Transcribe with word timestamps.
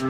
Bon 0.00 0.08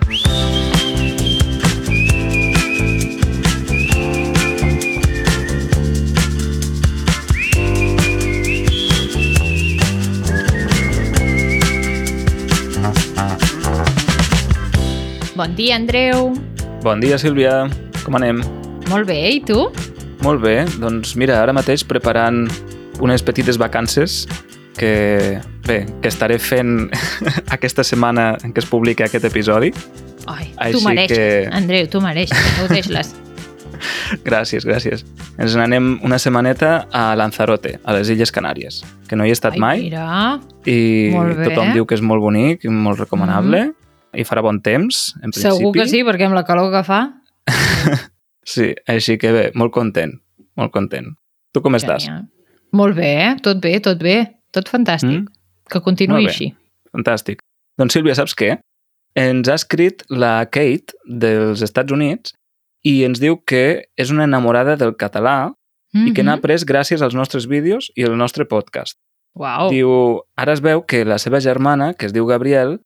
dia, 15.58 15.74
Andreu. 15.74 16.38
Bon 16.86 17.00
dia, 17.02 17.18
Sílvia. 17.18 17.66
Com 18.06 18.14
anem? 18.14 18.38
Molt 18.86 19.10
bé, 19.10 19.18
i 19.34 19.42
tu? 19.42 19.74
Molt 20.22 20.38
bé. 20.38 20.70
Doncs 20.78 21.16
mira, 21.18 21.42
ara 21.42 21.50
mateix 21.50 21.82
preparant 21.82 22.46
unes 23.02 23.26
petites 23.26 23.58
vacances 23.58 24.22
que, 24.78 25.42
bé, 25.70 25.80
que 26.02 26.10
estaré 26.10 26.38
fent 26.42 26.90
aquesta 27.56 27.84
setmana 27.86 28.32
en 28.44 28.52
què 28.54 28.62
es 28.64 28.68
publica 28.70 29.06
aquest 29.06 29.26
episodi. 29.30 29.70
Ai, 30.30 30.50
Així 30.58 30.76
tu 30.78 30.84
mereixes, 30.84 31.16
que- 31.16 31.50
Andreu, 31.56 31.88
tu 31.90 32.00
mereixes, 32.04 32.38
no 32.58 32.66
ho 32.66 32.70
deixes. 32.74 33.14
Gràcies, 34.26 34.66
gràcies. 34.68 35.04
Ens 35.40 35.54
n'anem 35.56 35.94
una 36.04 36.18
setmaneta 36.20 36.86
a 36.92 37.14
Lanzarote, 37.16 37.78
a 37.84 37.94
les 37.96 38.10
Illes 38.12 38.32
Canàries, 38.34 38.82
que 39.08 39.16
no 39.16 39.24
hi 39.24 39.30
he 39.32 39.36
estat 39.36 39.56
Ai, 39.56 39.60
mai 39.62 39.84
mira, 39.86 40.40
i 40.68 40.76
tothom 41.46 41.72
diu 41.76 41.86
que 41.88 41.96
és 41.96 42.02
molt 42.04 42.20
bonic 42.20 42.66
i 42.66 42.72
molt 42.74 43.00
recomanable 43.00 43.70
i 44.12 44.26
farà 44.26 44.42
bon 44.44 44.58
temps, 44.60 45.14
en 45.22 45.30
principi. 45.30 45.46
segur 45.54 45.72
que 45.78 45.86
sí, 45.88 46.02
perquè 46.04 46.26
amb 46.28 46.36
la 46.36 46.44
calor 46.48 46.72
que 46.74 46.84
fa... 46.86 47.02
Sí, 48.50 48.72
així 48.90 49.14
que 49.20 49.30
bé, 49.30 49.42
molt 49.54 49.70
content, 49.70 50.16
molt 50.58 50.72
content. 50.74 51.12
Tu 51.54 51.60
com 51.62 51.76
estàs? 51.78 52.08
Genial. 52.08 52.24
Molt 52.74 52.96
bé, 52.96 53.10
eh? 53.28 53.34
tot 53.44 53.60
bé, 53.62 53.76
tot 53.84 54.00
bé, 54.02 54.16
tot 54.50 54.66
fantàstic. 54.72 55.12
Mm? 55.20 55.39
Que 55.70 55.80
continuï 55.80 56.26
així. 56.26 56.50
Fantàstic. 56.92 57.38
Doncs 57.78 57.92
Sílvia, 57.94 58.14
saps 58.18 58.34
què? 58.34 58.58
Ens 59.16 59.48
ha 59.48 59.54
escrit 59.54 60.04
la 60.08 60.44
Kate 60.46 60.94
dels 61.06 61.62
Estats 61.62 61.92
Units 61.92 62.34
i 62.86 63.04
ens 63.04 63.20
diu 63.20 63.38
que 63.46 63.86
és 63.96 64.10
una 64.10 64.24
enamorada 64.24 64.76
del 64.76 64.96
català 64.96 65.52
i 65.92 66.12
que 66.14 66.22
n'ha 66.22 66.36
Mhm. 66.36 66.38
après 66.38 66.64
gràcies 66.64 67.02
als 67.02 67.14
nostres 67.14 67.46
vídeos 67.48 67.90
i 67.96 68.04
al 68.04 68.16
nostre 68.16 68.44
podcast. 68.44 68.96
Uau, 69.34 69.70
Diu, 69.70 70.20
ara 70.36 70.52
es 70.52 70.60
veu 70.60 70.84
que 70.86 71.04
la 71.04 71.18
seva 71.18 71.40
germana, 71.40 71.94
que 71.94 72.06
es 72.06 72.12
diu 72.12 72.26
Gabriel, 72.26 72.80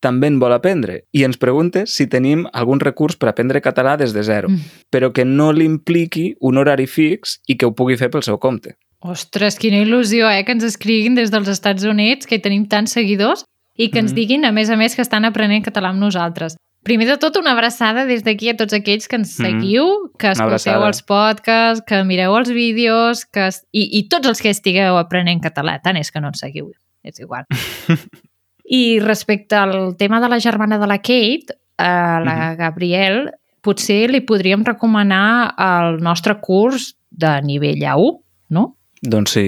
també 0.00 0.26
en 0.28 0.38
vol 0.38 0.52
aprendre 0.52 1.04
i 1.12 1.24
ens 1.24 1.36
pregunta 1.38 1.86
si 1.86 2.06
tenim 2.06 2.46
algun 2.52 2.80
recurs 2.80 3.16
per 3.16 3.28
aprendre 3.30 3.62
català 3.62 3.96
des 3.96 4.12
de 4.12 4.22
zero, 4.22 4.48
Mm. 4.48 4.60
però 4.92 5.12
que 5.12 5.24
no 5.24 5.52
li 5.52 5.64
impliqui 5.64 6.36
un 6.40 6.58
horari 6.58 6.86
fix 6.86 7.40
i 7.46 7.56
que 7.56 7.66
ho 7.66 7.74
pugui 7.74 7.96
fer 7.96 8.10
pel 8.10 8.22
seu 8.22 8.38
compte. 8.38 8.76
Ostres, 9.00 9.58
quina 9.60 9.76
il·lusió, 9.84 10.28
eh? 10.32 10.44
Que 10.44 10.52
ens 10.56 10.64
escriguin 10.64 11.14
des 11.14 11.30
dels 11.30 11.48
Estats 11.48 11.84
Units, 11.84 12.26
que 12.26 12.36
hi 12.38 12.42
tenim 12.42 12.66
tants 12.68 12.92
seguidors, 12.96 13.44
i 13.76 13.90
que 13.90 13.98
ens 14.00 14.12
Mhm. 14.12 14.16
diguin, 14.16 14.44
a 14.44 14.52
més 14.52 14.70
a 14.70 14.76
més, 14.76 14.94
que 14.96 15.02
estan 15.02 15.24
aprenent 15.24 15.62
català 15.64 15.90
amb 15.90 16.00
nosaltres. 16.00 16.56
Primer 16.82 17.06
de 17.08 17.16
tot, 17.18 17.36
una 17.36 17.50
abraçada 17.52 18.06
des 18.06 18.22
d'aquí 18.24 18.48
a 18.48 18.56
tots 18.56 18.72
aquells 18.72 19.06
que 19.08 19.16
ens 19.16 19.38
Mhm. 19.38 19.44
seguiu, 19.46 20.10
que 20.18 20.28
escolteu 20.30 20.84
els 20.86 21.02
podcasts, 21.02 21.84
que 21.86 22.02
mireu 22.04 22.36
els 22.36 22.48
vídeos, 22.48 23.26
que... 23.26 23.48
es- 23.48 23.66
I, 23.72 23.98
i 23.98 24.08
tots 24.08 24.26
els 24.28 24.40
que 24.40 24.48
estigueu 24.50 24.96
aprenent 24.96 25.42
català. 25.42 25.80
Tant 25.82 25.96
és 25.96 26.10
que 26.10 26.20
no 26.20 26.28
ens 26.28 26.38
seguiu, 26.40 26.72
és 27.04 27.18
igual. 27.20 27.44
I 28.64 28.98
respecte 29.00 29.54
al 29.56 29.96
tema 29.96 30.20
de 30.20 30.28
la 30.28 30.38
germana 30.40 30.78
de 30.78 30.86
la 30.86 30.98
Kate, 30.98 31.46
a 31.78 32.20
la 32.24 32.50
Mhm. 32.52 32.56
Gabriel, 32.56 33.30
potser 33.60 34.08
li 34.10 34.20
podríem 34.20 34.64
recomanar 34.64 35.54
el 35.58 35.98
nostre 36.02 36.40
curs 36.40 36.96
de 37.10 37.42
nivell 37.42 37.82
A1, 37.82 38.20
no? 38.48 38.76
Doncs 39.06 39.36
sí, 39.36 39.46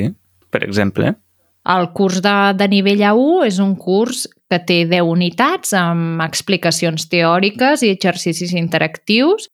per 0.50 0.62
exemple. 0.64 1.14
El 1.68 1.90
curs 1.92 2.22
de, 2.24 2.34
de 2.56 2.68
nivell 2.72 3.02
A1 3.04 3.46
és 3.48 3.58
un 3.60 3.74
curs 3.76 4.26
que 4.48 4.58
té 4.64 4.84
10 4.88 5.04
unitats 5.04 5.74
amb 5.76 6.22
explicacions 6.24 7.08
teòriques 7.12 7.82
i 7.84 7.90
exercicis 7.92 8.54
interactius, 8.56 9.50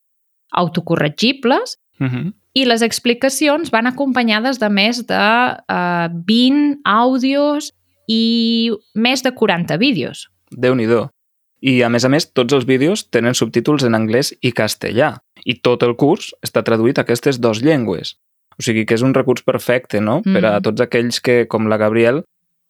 autocorregibles, 0.52 1.78
Uh 2.00 2.06
-huh. 2.06 2.32
i 2.54 2.64
les 2.64 2.82
explicacions 2.82 3.70
van 3.70 3.86
acompanyades 3.86 4.58
de 4.58 4.68
més 4.68 5.06
de 5.06 5.14
uh, 5.14 6.08
20 6.26 6.80
àudios 6.84 7.72
i 8.08 8.70
més 8.94 9.22
de 9.22 9.30
40 9.30 9.76
vídeos. 9.76 10.28
déu 10.50 10.74
nhi 10.74 10.86
I, 11.60 11.82
a 11.82 11.88
més 11.88 12.04
a 12.04 12.08
més, 12.08 12.32
tots 12.32 12.52
els 12.52 12.66
vídeos 12.66 13.08
tenen 13.10 13.34
subtítols 13.34 13.84
en 13.84 13.94
anglès 13.94 14.34
i 14.42 14.52
castellà. 14.52 15.22
I 15.44 15.54
tot 15.54 15.82
el 15.82 15.96
curs 15.96 16.34
està 16.42 16.62
traduït 16.62 16.98
a 16.98 17.02
aquestes 17.02 17.40
dues 17.40 17.62
llengües. 17.62 18.18
O 18.58 18.62
sigui 18.62 18.84
que 18.86 18.94
és 18.94 19.02
un 19.02 19.14
recurs 19.14 19.42
perfecte, 19.42 20.00
no?, 20.00 20.20
Mm. 20.24 20.32
per 20.34 20.44
a 20.46 20.60
tots 20.60 20.80
aquells 20.80 21.20
que, 21.20 21.46
com 21.48 21.68
la 21.68 21.76
Gabriel, 21.76 22.24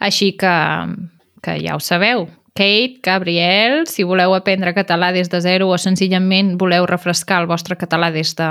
Així 0.00 0.32
que, 0.40 0.56
que 1.44 1.60
ja 1.62 1.76
ho 1.76 1.80
sabeu. 1.80 2.28
Kate, 2.54 3.00
Gabriel, 3.04 3.86
si 3.86 4.02
voleu 4.04 4.34
aprendre 4.34 4.74
català 4.74 5.12
des 5.14 5.28
de 5.30 5.40
zero 5.40 5.68
o 5.70 5.78
senzillament 5.78 6.58
voleu 6.58 6.86
refrescar 6.88 7.40
el 7.42 7.48
vostre 7.48 7.76
català 7.78 8.10
des 8.10 8.34
de, 8.36 8.48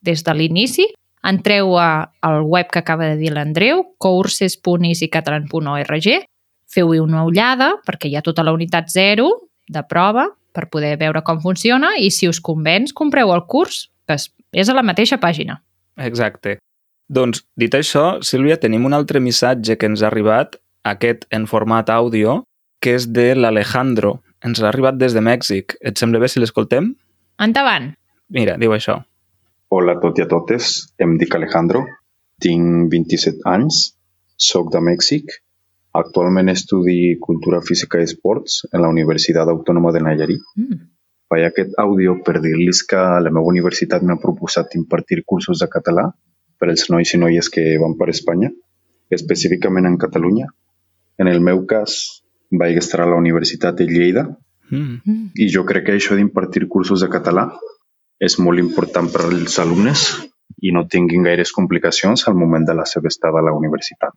des 0.00 0.24
de 0.24 0.34
l'inici, 0.34 0.86
entreu 1.22 1.78
a, 1.78 2.12
al 2.24 2.42
web 2.42 2.66
que 2.72 2.78
acaba 2.80 3.04
de 3.12 3.16
dir 3.20 3.32
l'Andreu, 3.34 3.94
courses.easycatalan.org, 3.98 6.06
feu-hi 6.72 6.98
una 7.02 7.24
ullada 7.28 7.74
perquè 7.86 8.08
hi 8.08 8.16
ha 8.16 8.22
tota 8.24 8.42
la 8.42 8.52
unitat 8.56 8.88
zero 8.90 9.28
de 9.68 9.82
prova 9.88 10.26
per 10.52 10.68
poder 10.72 10.96
veure 11.00 11.22
com 11.24 11.40
funciona 11.40 11.94
i 11.98 12.10
si 12.10 12.28
us 12.28 12.40
convenç, 12.40 12.92
compreu 12.96 13.32
el 13.34 13.44
curs, 13.48 13.90
que 14.08 14.16
és 14.16 14.68
a 14.68 14.74
la 14.74 14.82
mateixa 14.82 15.18
pàgina. 15.20 15.62
Exacte. 15.96 16.58
Doncs, 17.12 17.42
dit 17.60 17.74
això, 17.76 18.22
Sílvia, 18.24 18.56
tenim 18.60 18.86
un 18.88 18.94
altre 18.96 19.20
missatge 19.20 19.74
que 19.76 19.88
ens 19.90 20.00
ha 20.00 20.08
arribat, 20.08 20.54
aquest 20.88 21.26
en 21.36 21.44
format 21.50 21.90
àudio, 21.92 22.38
que 22.80 22.94
és 22.96 23.04
de 23.18 23.34
l'Alejandro. 23.36 24.14
Ens 24.48 24.62
l'ha 24.62 24.70
arribat 24.72 24.96
des 24.96 25.12
de 25.12 25.20
Mèxic. 25.20 25.76
Et 25.84 25.98
sembla 26.00 26.22
bé 26.22 26.30
si 26.32 26.40
l'escoltem? 26.40 26.88
Endavant! 27.46 27.90
Mira, 28.32 28.56
diu 28.62 28.72
això. 28.72 28.96
Hola 29.76 29.98
a 29.98 30.00
tots 30.00 30.22
i 30.22 30.24
a 30.24 30.28
totes, 30.30 30.70
em 31.04 31.18
dic 31.20 31.36
Alejandro, 31.36 31.84
tinc 32.40 32.88
27 32.96 33.44
anys, 33.52 33.82
soc 34.48 34.72
de 34.72 34.80
Mèxic, 34.88 35.36
actualment 36.00 36.48
estudi 36.48 37.18
Cultura 37.20 37.60
Física 37.60 38.00
i 38.00 38.08
Esports 38.08 38.62
en 38.72 38.80
la 38.86 38.88
Universitat 38.88 39.52
Autònoma 39.52 39.92
de 39.92 40.00
Nayarit. 40.08 40.48
Mm. 40.56 40.82
Faig 41.28 41.44
aquest 41.44 41.76
àudio 41.80 42.18
per 42.24 42.40
dir-los 42.40 42.82
que 42.88 43.04
la 43.24 43.30
meva 43.30 43.52
universitat 43.52 44.04
m'ha 44.04 44.20
proposat 44.20 44.80
impartir 44.80 45.24
cursos 45.28 45.60
de 45.60 45.68
català 45.76 46.08
per 46.62 46.70
als 46.70 46.86
nois 46.94 47.10
i 47.10 47.18
noies 47.18 47.50
que 47.50 47.66
van 47.82 47.98
per 47.98 48.12
Espanya, 48.14 48.52
específicament 49.10 49.90
en 49.90 49.98
Catalunya. 49.98 50.46
En 51.18 51.28
el 51.28 51.42
meu 51.42 51.66
cas, 51.66 52.22
vaig 52.54 52.78
estar 52.78 53.02
a 53.02 53.10
la 53.10 53.18
Universitat 53.18 53.74
de 53.82 53.90
Lleida 53.90 54.28
Mm. 54.72 55.32
I 55.36 55.48
jo 55.52 55.66
crec 55.68 55.86
que 55.86 55.96
això 55.98 56.16
d'impartir 56.16 56.64
cursos 56.72 57.04
de 57.04 57.10
català 57.12 57.50
és 58.22 58.38
molt 58.40 58.62
important 58.62 59.10
per 59.12 59.26
als 59.28 59.58
alumnes 59.60 60.06
i 60.62 60.72
no 60.72 60.86
tinguin 60.88 61.26
gaires 61.28 61.52
complicacions 61.52 62.24
al 62.28 62.38
moment 62.38 62.64
de 62.64 62.76
la 62.78 62.86
seva 62.88 63.12
estada 63.12 63.40
a 63.40 63.44
la 63.44 63.52
universitat. 63.52 64.16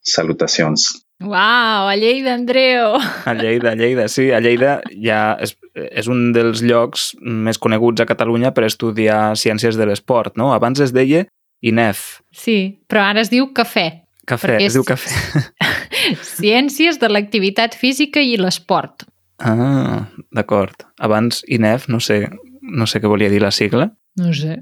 Salutacions. 0.00 0.88
Uau, 1.20 1.86
a 1.86 1.94
Lleida, 2.00 2.32
Andreu! 2.32 2.96
A 3.28 3.34
Lleida, 3.36 3.74
a 3.74 3.76
Lleida, 3.76 4.08
sí. 4.08 4.30
A 4.32 4.40
Lleida 4.40 4.78
ja 5.04 5.36
és, 5.38 5.52
és 5.76 6.08
un 6.08 6.30
dels 6.32 6.64
llocs 6.64 7.10
més 7.20 7.60
coneguts 7.60 8.00
a 8.00 8.08
Catalunya 8.08 8.54
per 8.56 8.64
estudiar 8.66 9.36
ciències 9.36 9.76
de 9.76 9.86
l'esport, 9.86 10.40
no? 10.40 10.54
Abans 10.56 10.80
es 10.80 10.96
deia 10.96 11.26
INEF, 11.62 12.20
Sí, 12.32 12.80
però 12.88 13.02
ara 13.10 13.20
es 13.20 13.30
diu 13.30 13.50
cafè. 13.52 14.02
cafè, 14.26 14.56
es 14.64 14.72
diu 14.76 14.84
cafè. 14.86 15.10
Ciències 16.40 16.98
de 17.00 17.08
l'activitat 17.10 17.74
física 17.76 18.20
i 18.22 18.36
l'esport. 18.40 19.04
Ah, 19.40 20.06
d'acord. 20.32 20.84
Abans 20.98 21.42
INEF, 21.48 21.88
no 21.88 22.00
sé, 22.00 22.28
no 22.62 22.86
sé 22.86 23.00
què 23.00 23.08
volia 23.08 23.30
dir 23.32 23.40
la 23.42 23.50
sigla. 23.50 23.90
No 24.20 24.32
sé. 24.36 24.58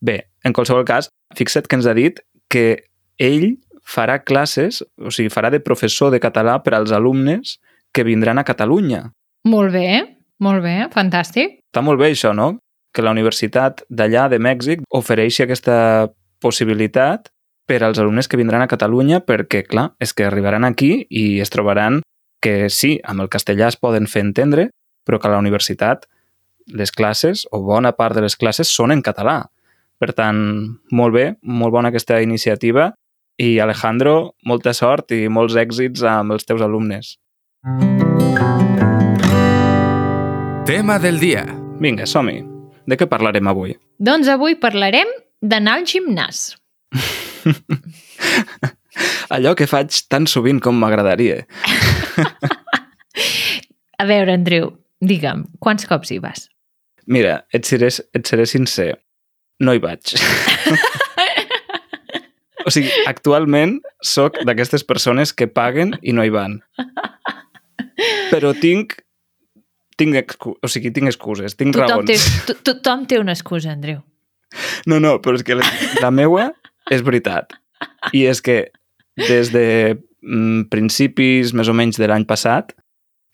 Bé, 0.00 0.30
en 0.44 0.54
qualsevol 0.56 0.84
cas, 0.88 1.10
fixa't 1.36 1.66
que 1.68 1.76
ens 1.76 1.86
ha 1.86 1.94
dit 1.94 2.20
que 2.50 2.84
ell 3.20 3.56
farà 3.84 4.20
classes, 4.24 4.82
o 4.98 5.10
sigui, 5.10 5.30
farà 5.32 5.50
de 5.50 5.60
professor 5.60 6.10
de 6.14 6.20
català 6.22 6.60
per 6.64 6.74
als 6.78 6.92
alumnes 6.94 7.58
que 7.92 8.04
vindran 8.06 8.38
a 8.38 8.44
Catalunya. 8.46 9.10
Molt 9.50 9.72
bé, 9.74 10.16
molt 10.38 10.62
bé, 10.62 10.76
fantàstic. 10.94 11.58
Està 11.70 11.82
molt 11.82 11.98
bé 12.00 12.12
això, 12.12 12.32
no? 12.36 12.54
Que 12.94 13.02
la 13.02 13.10
universitat 13.14 13.82
d'allà, 13.90 14.28
de 14.30 14.38
Mèxic, 14.42 14.82
ofereixi 14.94 15.42
aquesta 15.44 16.08
possibilitat 16.40 17.30
per 17.70 17.84
als 17.84 18.00
alumnes 18.02 18.26
que 18.26 18.38
vindran 18.40 18.64
a 18.64 18.70
Catalunya 18.70 19.20
perquè, 19.22 19.62
clar, 19.68 19.92
és 20.02 20.14
que 20.16 20.26
arribaran 20.26 20.66
aquí 20.66 21.06
i 21.08 21.40
es 21.40 21.52
trobaran 21.54 22.00
que 22.42 22.70
sí, 22.72 22.96
amb 23.04 23.22
el 23.22 23.28
castellà 23.30 23.68
es 23.68 23.76
poden 23.76 24.08
fer 24.08 24.24
entendre, 24.24 24.70
però 25.06 25.20
que 25.20 25.28
a 25.28 25.34
la 25.36 25.38
universitat 25.38 26.08
les 26.66 26.92
classes, 26.92 27.46
o 27.50 27.60
bona 27.62 27.92
part 27.98 28.16
de 28.16 28.24
les 28.24 28.36
classes, 28.36 28.70
són 28.70 28.94
en 28.94 29.02
català. 29.02 29.50
Per 30.00 30.12
tant, 30.16 30.40
molt 30.90 31.14
bé, 31.14 31.26
molt 31.42 31.74
bona 31.74 31.90
aquesta 31.92 32.20
iniciativa 32.24 32.90
i 33.40 33.58
Alejandro, 33.60 34.34
molta 34.44 34.72
sort 34.76 35.12
i 35.16 35.28
molts 35.28 35.56
èxits 35.60 36.04
amb 36.04 36.36
els 36.36 36.46
teus 36.48 36.62
alumnes. 36.64 37.16
Tema 40.66 40.98
del 41.02 41.20
dia. 41.20 41.44
Vinga, 41.80 42.06
som-hi. 42.06 42.40
De 42.86 42.96
què 42.96 43.08
parlarem 43.08 43.48
avui? 43.50 43.74
Doncs 44.00 44.28
avui 44.32 44.56
parlarem 44.60 45.08
d'anar 45.42 45.78
al 45.80 45.86
gimnàs. 45.88 46.56
Allò 49.34 49.54
que 49.56 49.66
faig 49.70 50.02
tan 50.10 50.26
sovint 50.28 50.60
com 50.62 50.76
m'agradaria. 50.80 51.44
A 54.00 54.04
veure, 54.08 54.32
Andreu, 54.32 54.70
digue'm, 55.04 55.42
quants 55.60 55.84
cops 55.88 56.10
hi 56.14 56.18
vas? 56.22 56.46
Mira, 57.10 57.42
et 57.52 57.66
seré, 57.68 57.90
et 58.16 58.24
seré 58.26 58.46
sincer. 58.48 58.94
No 59.60 59.74
hi 59.76 59.80
vaig. 59.82 60.14
o 62.66 62.72
sigui, 62.72 62.88
actualment 63.10 63.76
sóc 64.04 64.38
d'aquestes 64.48 64.84
persones 64.88 65.34
que 65.36 65.50
paguen 65.52 65.92
i 66.00 66.14
no 66.16 66.24
hi 66.24 66.32
van. 66.32 66.60
Però 68.32 68.54
tinc 68.56 68.96
tinc, 70.00 70.16
o 70.48 70.68
sigui, 70.72 70.88
tinc 70.96 71.10
excuses, 71.10 71.52
tinc 71.60 71.76
Tothom 71.76 72.06
té, 72.08 72.16
raons. 72.16 72.46
to- 72.48 72.56
tothom 72.70 73.02
té 73.04 73.18
una 73.20 73.34
excusa, 73.36 73.68
Andreu. 73.74 74.00
No, 74.86 75.00
no, 75.00 75.18
però 75.20 75.36
és 75.38 75.44
que 75.46 75.56
la, 75.58 75.66
la 76.00 76.10
meua 76.14 76.50
és 76.90 77.02
veritat. 77.06 77.56
I 78.16 78.26
és 78.30 78.40
que 78.44 78.62
des 79.20 79.52
de 79.52 79.66
mm, 79.96 80.68
principis 80.72 81.54
més 81.56 81.68
o 81.68 81.76
menys 81.76 82.00
de 82.00 82.08
l'any 82.08 82.26
passat 82.28 82.72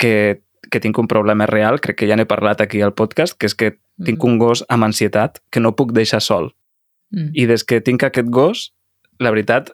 que, 0.00 0.43
que 0.70 0.82
tinc 0.82 0.98
un 0.98 1.08
problema 1.10 1.46
real, 1.50 1.81
crec 1.81 2.00
que 2.00 2.08
ja 2.10 2.19
n'he 2.19 2.28
parlat 2.28 2.62
aquí 2.64 2.82
al 2.82 2.94
podcast, 2.96 3.37
que 3.38 3.50
és 3.50 3.54
que 3.54 3.75
tinc 4.04 4.25
un 4.28 4.37
gos 4.38 4.64
amb 4.69 4.84
ansietat 4.84 5.40
que 5.50 5.62
no 5.62 5.76
puc 5.76 5.94
deixar 5.96 6.20
sol. 6.20 6.50
Mm. 7.14 7.32
I 7.32 7.46
des 7.48 7.64
que 7.64 7.81
tinc 7.81 8.04
aquest 8.04 8.28
gos, 8.32 8.70
la 9.22 9.32
veritat, 9.32 9.70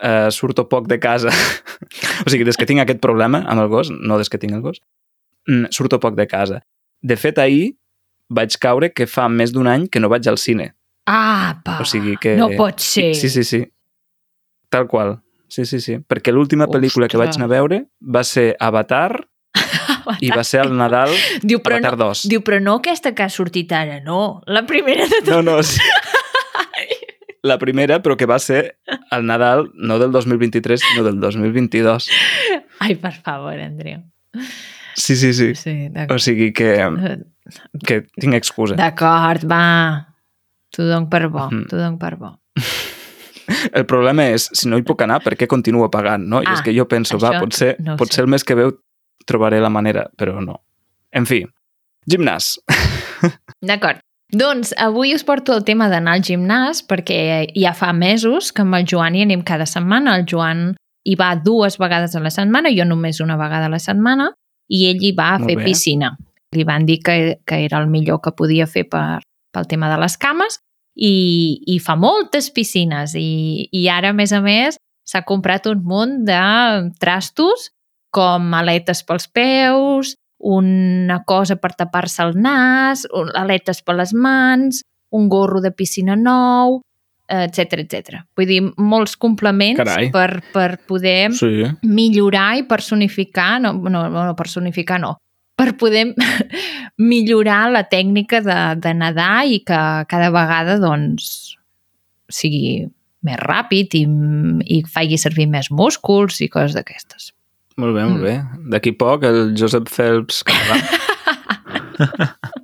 eh, 0.00 0.30
surto 0.30 0.68
poc 0.68 0.88
de 0.88 0.98
casa. 0.98 1.32
o 2.24 2.30
sigui, 2.30 2.46
des 2.48 2.56
que 2.56 2.68
tinc 2.68 2.80
aquest 2.80 3.02
problema 3.04 3.42
amb 3.46 3.66
el 3.66 3.68
gos, 3.72 3.90
no 3.92 4.18
des 4.18 4.32
que 4.32 4.40
tinc 4.40 4.56
el 4.56 4.64
gos, 4.64 4.80
mm, 5.48 5.72
surto 5.76 6.00
poc 6.00 6.16
de 6.16 6.26
casa. 6.30 6.62
De 7.02 7.16
fet, 7.16 7.38
ahir 7.38 7.76
vaig 8.30 8.56
caure 8.62 8.92
que 8.94 9.08
fa 9.10 9.28
més 9.28 9.52
d'un 9.52 9.66
any 9.66 9.88
que 9.90 10.00
no 10.00 10.08
vaig 10.08 10.28
al 10.30 10.38
cine. 10.38 10.70
Ah, 11.10 11.58
pa, 11.64 11.80
O 11.82 11.88
sigui 11.88 12.14
que... 12.22 12.36
no 12.38 12.50
pot 12.54 12.78
ser. 12.84 13.14
Sí, 13.18 13.28
sí, 13.32 13.42
sí. 13.44 13.64
Tal 14.70 14.86
qual. 14.86 15.16
Sí, 15.50 15.64
sí, 15.66 15.80
sí. 15.82 15.98
Perquè 16.06 16.30
l'última 16.30 16.68
pel·lícula 16.70 17.08
que 17.10 17.18
vaig 17.18 17.34
anar 17.34 17.48
a 17.48 17.54
veure 17.56 17.80
va 18.00 18.22
ser 18.22 18.52
Avatar 18.62 19.24
i 20.22 20.30
va 20.30 20.44
ser 20.46 20.60
el 20.62 20.76
Nadal 20.78 21.10
Diu, 21.42 21.58
però 21.64 21.80
Avatar 21.80 21.96
no, 21.98 22.10
2. 22.12 22.22
diu, 22.30 22.42
però 22.46 22.60
no 22.62 22.76
aquesta 22.78 23.10
que 23.18 23.24
ha 23.26 23.30
sortit 23.32 23.72
ara, 23.74 23.98
no. 24.04 24.40
La 24.46 24.62
primera 24.68 25.08
de 25.10 25.18
tot. 25.24 25.32
No, 25.34 25.42
no, 25.42 25.62
sí. 25.66 25.82
La 27.42 27.56
primera, 27.58 28.02
però 28.04 28.18
que 28.20 28.28
va 28.28 28.38
ser 28.38 28.76
el 29.10 29.24
Nadal 29.26 29.70
no 29.74 29.98
del 29.98 30.12
2023, 30.12 30.80
sinó 30.80 31.04
del 31.06 31.18
2022. 31.20 32.10
Ai, 32.84 32.96
per 33.00 33.14
favor, 33.16 33.56
Andreu. 33.58 34.02
Sí, 34.94 35.16
sí, 35.16 35.32
sí. 35.32 35.54
Sí, 35.56 35.88
O 36.12 36.18
sigui 36.20 36.52
que, 36.52 36.74
que 37.86 38.02
tinc 38.20 38.36
excusa. 38.36 38.76
D'acord, 38.76 39.46
va. 39.48 40.09
T'ho 40.70 40.86
dono 40.86 41.08
per 41.08 41.28
bo, 41.28 41.48
Mhm. 41.50 41.66
t'ho 41.68 41.76
dono 41.76 41.96
per 41.98 42.16
bo. 42.16 42.36
El 43.74 43.84
problema 43.86 44.28
és, 44.30 44.48
si 44.54 44.68
no 44.70 44.78
hi 44.78 44.82
puc 44.86 45.02
anar, 45.02 45.20
per 45.24 45.34
què 45.36 45.46
continuo 45.50 45.88
pagant, 45.90 46.22
no? 46.28 46.40
I 46.42 46.46
Ah, 46.46 46.52
és 46.54 46.62
que 46.62 46.74
jo 46.76 46.86
penso, 46.86 47.18
va, 47.18 47.32
potser, 47.40 47.76
no 47.80 47.96
potser 47.96 48.20
sé. 48.20 48.22
el 48.22 48.28
mes 48.28 48.44
que 48.44 48.54
veu 48.54 48.70
trobaré 49.26 49.60
la 49.60 49.68
manera, 49.70 50.08
però 50.16 50.40
no. 50.44 50.60
En 51.12 51.26
fi, 51.26 51.44
gimnàs. 52.08 52.58
D'acord. 53.62 53.98
Doncs 54.32 54.70
avui 54.78 55.12
us 55.16 55.24
porto 55.26 55.52
el 55.56 55.64
tema 55.66 55.88
d'anar 55.90 56.12
al 56.14 56.22
gimnàs 56.22 56.84
perquè 56.86 57.48
ja 57.58 57.72
fa 57.74 57.92
mesos 57.92 58.52
que 58.52 58.62
amb 58.62 58.76
el 58.78 58.84
Joan 58.86 59.16
hi 59.18 59.22
anem 59.26 59.42
cada 59.42 59.66
setmana. 59.66 60.14
El 60.20 60.24
Joan 60.30 60.76
hi 61.04 61.16
va 61.18 61.34
dues 61.34 61.76
vegades 61.78 62.14
a 62.14 62.20
la 62.20 62.30
setmana, 62.30 62.70
jo 62.70 62.84
només 62.86 63.18
una 63.20 63.36
vegada 63.36 63.66
a 63.66 63.72
la 63.72 63.80
setmana, 63.82 64.30
i 64.70 64.86
ell 64.92 65.02
hi 65.02 65.10
va 65.18 65.32
a 65.34 65.38
Molt 65.40 65.50
fer 65.50 65.56
bé. 65.58 65.64
piscina. 65.64 66.12
Li 66.54 66.62
van 66.64 66.86
dir 66.86 67.00
que, 67.02 67.40
que 67.44 67.64
era 67.64 67.78
el 67.82 67.88
millor 67.88 68.20
que 68.22 68.30
podia 68.30 68.66
fer 68.68 68.84
per, 68.88 69.20
pel 69.52 69.66
tema 69.70 69.90
de 69.92 69.98
les 70.00 70.16
cames 70.20 70.58
i, 70.96 71.62
i 71.66 71.78
fa 71.82 71.96
moltes 71.96 72.50
piscines 72.54 73.14
i, 73.18 73.68
i 73.72 73.88
ara, 73.88 74.10
a 74.10 74.16
més 74.16 74.32
a 74.32 74.40
més, 74.44 74.76
s'ha 75.06 75.22
comprat 75.26 75.66
un 75.70 75.82
munt 75.86 76.24
de 76.28 76.40
trastos 77.02 77.70
com 78.14 78.54
aletes 78.58 79.04
pels 79.06 79.28
peus, 79.30 80.14
una 80.40 81.20
cosa 81.28 81.56
per 81.60 81.74
tapar-se 81.76 82.22
el 82.24 82.36
nas, 82.40 83.04
aletes 83.38 83.82
per 83.86 83.94
les 83.98 84.14
mans, 84.16 84.80
un 85.14 85.28
gorro 85.28 85.60
de 85.60 85.70
piscina 85.74 86.16
nou, 86.16 86.80
etc 87.30 87.84
etc. 87.84 88.22
Vull 88.36 88.48
dir, 88.48 88.60
molts 88.78 89.14
complements 89.20 89.78
Carai. 89.78 90.10
per, 90.10 90.40
per 90.52 90.78
poder 90.88 91.30
Sí. 91.36 91.66
millorar 91.82 92.56
i 92.58 92.64
personificar, 92.66 93.60
no, 93.62 93.72
no, 93.74 94.08
no 94.10 94.34
personificar 94.36 94.98
no, 95.00 95.16
per 95.60 95.74
poder 95.80 96.06
millorar 97.00 97.66
la 97.74 97.84
tècnica 97.92 98.40
de, 98.44 98.56
de 98.80 98.94
nedar 98.96 99.44
i 99.46 99.60
que 99.68 99.80
cada 100.08 100.30
vegada 100.32 100.78
doncs 100.80 101.28
sigui 102.32 102.86
més 103.26 103.36
ràpid 103.44 103.94
i, 104.00 104.04
i 104.64 104.80
faci 104.88 105.18
servir 105.20 105.44
més 105.52 105.68
músculs 105.70 106.40
i 106.40 106.48
coses 106.48 106.72
d'aquestes. 106.78 107.32
Molt 107.80 107.94
bé, 107.96 108.04
molt 108.08 108.20
Mm. 108.20 108.24
bé. 108.24 108.34
D'aquí 108.72 108.92
poc, 108.96 109.22
el 109.28 109.52
Josep 109.56 109.88
Phelps 109.92 110.42
català. 110.48 110.80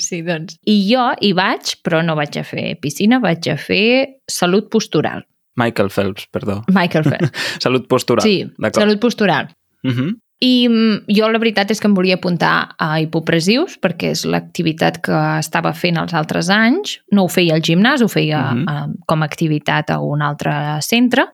Sí, 0.00 0.20
doncs. 0.24 0.54
I 0.70 0.76
jo 0.86 1.02
hi 1.20 1.32
vaig, 1.36 1.74
però 1.84 1.98
no 2.04 2.14
vaig 2.16 2.36
a 2.40 2.44
fer 2.46 2.76
piscina, 2.80 3.18
vaig 3.20 3.48
a 3.52 3.56
fer 3.60 4.20
salut 4.30 4.70
postural. 4.72 5.24
Michael 5.60 5.90
Phelps, 5.92 6.28
perdó. 6.32 6.60
Michael 6.72 7.04
Phelps. 7.04 7.32
Salut 7.64 7.88
postural. 7.90 8.22
Sí, 8.24 8.46
salut 8.72 9.00
postural. 9.02 9.50
Uh 9.84 9.90
-huh. 9.92 10.12
I 10.40 10.68
mm, 10.68 11.12
jo 11.12 11.28
la 11.28 11.38
veritat 11.38 11.70
és 11.70 11.80
que 11.82 11.88
em 11.90 11.94
volia 11.94 12.16
apuntar 12.16 12.72
a 12.80 12.94
hipopressius 13.02 13.74
perquè 13.82 14.14
és 14.14 14.22
l'activitat 14.24 15.00
que 15.04 15.18
estava 15.38 15.74
fent 15.76 15.98
els 16.00 16.14
altres 16.16 16.48
anys. 16.48 16.96
No 17.12 17.26
ho 17.26 17.28
feia 17.28 17.54
al 17.54 17.60
gimnàs, 17.66 18.00
ho 18.00 18.08
feia 18.08 18.54
Mhm. 18.54 18.64
uh 18.68 19.04
com 19.06 19.22
a 19.22 19.26
activitat 19.26 19.90
a 19.90 19.98
un 20.00 20.22
altre 20.22 20.80
centre, 20.80 21.26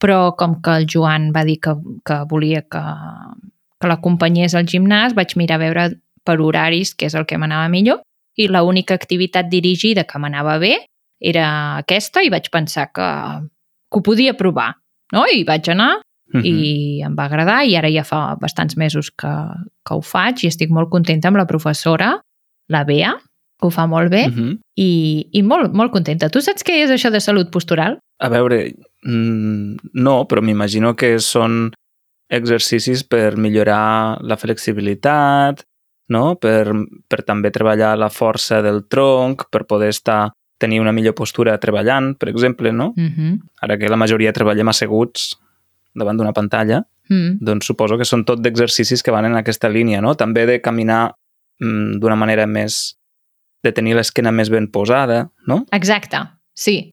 però 0.00 0.34
com 0.36 0.60
que 0.62 0.70
el 0.70 0.86
Joan 0.86 1.32
va 1.34 1.44
dir 1.44 1.58
que, 1.60 1.74
que 2.04 2.24
volia 2.30 2.62
que, 2.62 2.82
que 3.80 3.88
l'acompanyés 3.88 4.54
al 4.54 4.64
gimnàs, 4.64 5.14
vaig 5.14 5.36
mirar 5.36 5.56
a 5.56 5.64
veure 5.64 5.84
per 6.24 6.40
horaris 6.40 6.94
què 6.96 7.06
és 7.06 7.14
el 7.14 7.26
que 7.26 7.36
m'anava 7.36 7.68
millor 7.68 8.00
i 8.36 8.48
l'única 8.48 8.94
activitat 8.94 9.50
dirigida 9.50 10.04
que 10.04 10.18
m'anava 10.18 10.58
bé 10.58 10.86
era 11.20 11.76
aquesta 11.78 12.22
i 12.22 12.30
vaig 12.30 12.48
pensar 12.50 12.90
que, 12.92 13.08
que 13.90 13.98
ho 13.98 14.02
podia 14.02 14.34
provar. 14.34 14.74
No? 15.12 15.26
I 15.26 15.44
vaig 15.44 15.68
anar 15.68 16.00
Uh 16.32 16.40
-huh. 16.40 16.46
i 16.46 17.02
em 17.04 17.14
va 17.14 17.26
agradar 17.26 17.64
i 17.66 17.76
ara 17.76 17.90
ja 17.90 18.02
fa 18.02 18.36
bastants 18.40 18.76
mesos 18.76 19.10
que, 19.10 19.34
que 19.84 19.94
ho 19.94 20.00
faig 20.00 20.42
i 20.42 20.48
estic 20.48 20.70
molt 20.70 20.88
contenta 20.90 21.28
amb 21.28 21.36
la 21.36 21.46
professora, 21.46 22.20
la 22.68 22.84
Bea, 22.84 23.12
que 23.60 23.66
ho 23.66 23.70
fa 23.70 23.86
molt 23.86 24.10
bé 24.10 24.26
Uh 24.26 24.34
-huh. 24.34 24.58
i, 24.76 25.28
i 25.32 25.42
molt, 25.42 25.72
molt 25.72 25.92
contenta. 25.92 26.28
Tu 26.28 26.40
saps 26.40 26.64
què 26.64 26.84
és 26.84 26.90
això 26.90 27.10
de 27.10 27.20
salut 27.20 27.50
postural? 27.50 27.98
A 28.18 28.28
veure, 28.28 28.74
mm, 29.04 29.76
no, 29.92 30.26
però 30.26 30.40
m'imagino 30.40 30.94
que 30.94 31.18
són 31.18 31.72
exercicis 32.28 33.04
per 33.04 33.36
millorar 33.36 34.18
la 34.22 34.36
flexibilitat, 34.36 35.62
no? 36.08 36.36
per, 36.36 36.72
per 37.08 37.22
també 37.22 37.50
treballar 37.50 37.96
la 37.98 38.10
força 38.10 38.62
del 38.62 38.84
tronc, 38.88 39.44
per 39.50 39.66
poder 39.66 39.88
estar 39.88 40.32
tenir 40.58 40.80
una 40.80 40.92
millor 40.92 41.14
postura 41.14 41.58
treballant, 41.58 42.14
per 42.16 42.28
exemple, 42.28 42.72
no? 42.72 42.92
Mm 42.96 43.08
-hmm. 43.08 43.38
Ara 43.60 43.76
que 43.78 43.88
la 43.88 43.96
majoria 43.96 44.32
treballem 44.32 44.68
asseguts 44.68 45.36
davant 45.94 46.18
d'una 46.18 46.34
pantalla, 46.36 46.82
mm. 47.08 47.38
doncs 47.44 47.66
suposo 47.70 47.98
que 47.98 48.06
són 48.08 48.24
tot 48.24 48.42
d'exercicis 48.42 49.02
que 49.02 49.14
van 49.14 49.28
en 49.28 49.36
aquesta 49.38 49.68
línia, 49.68 50.02
no? 50.04 50.14
També 50.14 50.46
de 50.46 50.60
caminar 50.60 51.14
mm, 51.60 51.98
d'una 52.02 52.16
manera 52.16 52.46
més... 52.46 52.96
de 53.64 53.72
tenir 53.72 53.94
l'esquena 53.96 54.28
més 54.28 54.50
ben 54.52 54.66
posada, 54.68 55.30
no? 55.48 55.62
Exacte, 55.72 56.18
sí. 56.52 56.90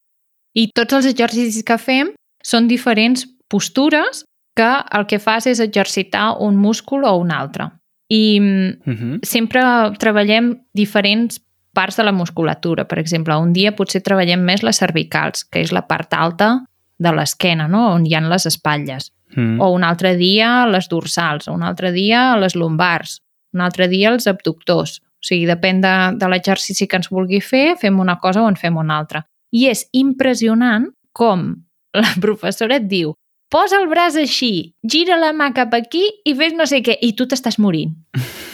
I 0.56 0.70
tots 0.72 0.94
els 0.94 1.10
exercicis 1.10 1.66
que 1.68 1.76
fem 1.78 2.14
són 2.44 2.70
diferents 2.70 3.26
postures 3.52 4.24
que 4.56 4.70
el 4.96 5.06
que 5.08 5.20
fas 5.20 5.48
és 5.52 5.60
exercitar 5.60 6.38
un 6.40 6.56
múscul 6.56 7.04
o 7.04 7.16
un 7.20 7.32
altre. 7.32 7.70
I 8.08 8.40
mm, 8.40 8.88
Uh 8.88 8.94
-huh. 8.94 9.20
sempre 9.24 9.62
treballem 10.00 10.64
diferents 10.74 11.42
parts 11.74 11.98
de 11.98 12.04
la 12.04 12.12
musculatura. 12.12 12.86
Per 12.88 13.00
exemple, 13.00 13.36
un 13.36 13.54
dia 13.54 13.76
potser 13.76 14.02
treballem 14.02 14.42
més 14.44 14.64
les 14.64 14.78
cervicals, 14.78 15.44
que 15.44 15.62
és 15.62 15.72
la 15.72 15.88
part 15.88 16.14
alta 16.14 16.66
de 17.02 17.14
l'esquena, 17.16 17.68
no? 17.72 17.88
on 17.96 18.06
hi 18.06 18.16
ha 18.16 18.22
les 18.26 18.46
espatlles. 18.50 19.12
Mm. 19.36 19.60
O 19.64 19.72
un 19.74 19.86
altre 19.88 20.16
dia 20.20 20.68
les 20.70 20.90
dorsals, 20.92 21.48
o 21.48 21.56
un 21.56 21.64
altre 21.64 21.92
dia 21.96 22.36
les 22.40 22.56
lumbars, 22.56 23.20
un 23.56 23.64
altre 23.66 23.88
dia 23.92 24.12
els 24.12 24.28
abductors. 24.28 25.00
O 25.02 25.28
sigui, 25.28 25.46
depèn 25.50 25.82
de, 25.84 25.94
de 26.18 26.30
l'exercici 26.30 26.88
que 26.90 26.98
ens 26.98 27.12
vulgui 27.14 27.42
fer, 27.46 27.76
fem 27.82 28.00
una 28.02 28.18
cosa 28.20 28.42
o 28.42 28.50
en 28.50 28.58
fem 28.58 28.78
una 28.78 28.98
altra. 28.98 29.24
I 29.54 29.68
és 29.70 29.86
impressionant 29.98 30.90
com 31.14 31.52
la 31.98 32.14
professora 32.24 32.80
et 32.82 32.88
diu 32.90 33.16
posa 33.52 33.82
el 33.82 33.90
braç 33.92 34.16
així, 34.16 34.72
gira 34.88 35.18
la 35.20 35.34
mà 35.36 35.50
cap 35.52 35.74
aquí 35.76 36.06
i 36.24 36.34
fes 36.40 36.54
no 36.56 36.64
sé 36.70 36.80
què, 36.86 36.96
i 37.04 37.12
tu 37.20 37.28
t'estàs 37.28 37.60
morint. 37.60 37.92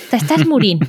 T'estàs 0.10 0.42
morint. 0.52 0.82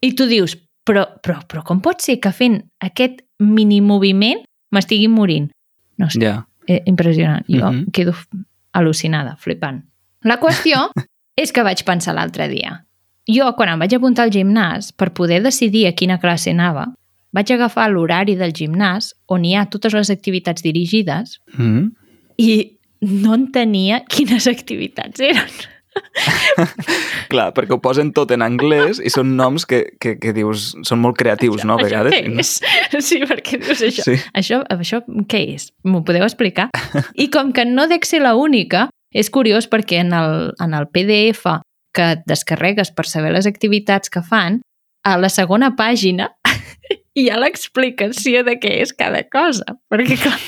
I 0.00 0.12
tu 0.16 0.28
dius, 0.30 0.54
però, 0.86 1.02
però, 1.20 1.40
però 1.50 1.64
com 1.66 1.82
pot 1.82 2.00
ser 2.04 2.20
que 2.22 2.30
fent 2.32 2.60
aquest 2.80 3.24
mini 3.42 3.80
moviment 3.82 4.44
m'estigui 4.70 5.10
morint? 5.10 5.50
No 5.98 6.08
sé, 6.08 6.22
Ja. 6.22 6.36
Eh, 6.70 6.82
impressionant. 6.86 7.44
Jo 7.50 7.72
Mhm. 7.72 7.90
quedo 7.92 8.12
f- 8.14 8.26
al·lucinada, 8.72 9.34
flipant. 9.38 9.82
La 10.22 10.38
qüestió 10.38 10.90
és 11.36 11.50
que 11.52 11.62
vaig 11.66 11.82
pensar 11.84 12.14
l'altre 12.14 12.46
dia. 12.48 12.84
Jo, 13.30 13.52
quan 13.56 13.68
em 13.72 13.78
vaig 13.82 13.94
apuntar 13.94 14.24
al 14.28 14.30
gimnàs, 14.34 14.92
per 14.96 15.10
poder 15.12 15.42
decidir 15.42 15.86
a 15.88 15.92
quina 15.92 16.18
classe 16.22 16.50
anava, 16.50 16.86
vaig 17.32 17.50
agafar 17.54 17.88
l'horari 17.90 18.34
del 18.36 18.52
gimnàs 18.52 19.12
on 19.28 19.44
hi 19.44 19.54
ha 19.54 19.66
totes 19.70 19.94
les 19.94 20.10
activitats 20.10 20.62
dirigides 20.62 21.38
Mm. 21.58 21.90
i 22.38 22.78
no 23.02 23.34
entenia 23.34 24.02
quines 24.08 24.46
activitats 24.50 25.20
eren. 25.20 25.48
Clar, 27.32 27.50
perquè 27.56 27.74
ho 27.74 27.80
posen 27.82 28.12
tot 28.16 28.32
en 28.34 28.44
anglès 28.44 29.00
i 29.02 29.10
són 29.12 29.34
noms 29.38 29.66
que, 29.68 29.82
que, 30.02 30.16
que 30.22 30.34
dius, 30.36 30.70
són 30.86 31.02
molt 31.02 31.18
creatius, 31.18 31.64
no, 31.66 31.78
a 31.78 31.84
vegades. 31.84 32.14
Això 32.14 32.26
què 32.26 32.44
és? 32.44 32.52
Sí, 33.08 33.20
perquè 33.26 33.60
dius 33.62 33.84
això. 33.86 34.06
Sí. 34.06 34.16
Això, 34.36 34.62
això 34.74 35.02
què 35.30 35.42
és? 35.56 35.70
M'ho 35.86 36.02
podeu 36.06 36.26
explicar? 36.26 36.70
I 37.14 37.30
com 37.32 37.54
que 37.56 37.66
no 37.68 37.88
dec 37.90 38.08
ser 38.08 38.22
la 38.24 38.36
única, 38.38 38.88
és 39.10 39.30
curiós 39.32 39.66
perquè 39.70 40.04
en 40.04 40.14
el, 40.16 40.50
en 40.62 40.76
el 40.76 40.88
PDF 40.92 41.58
que 41.96 42.12
et 42.14 42.26
descarregues 42.30 42.92
per 42.94 43.06
saber 43.10 43.32
les 43.34 43.48
activitats 43.50 44.12
que 44.12 44.22
fan, 44.22 44.60
a 45.02 45.16
la 45.18 45.30
segona 45.32 45.72
pàgina 45.76 46.28
hi 47.18 47.26
ha 47.30 47.38
l'explicació 47.40 48.44
de 48.46 48.58
què 48.60 48.76
és 48.84 48.92
cada 48.96 49.22
cosa. 49.32 49.76
Perquè, 49.90 50.18
clar, 50.20 50.38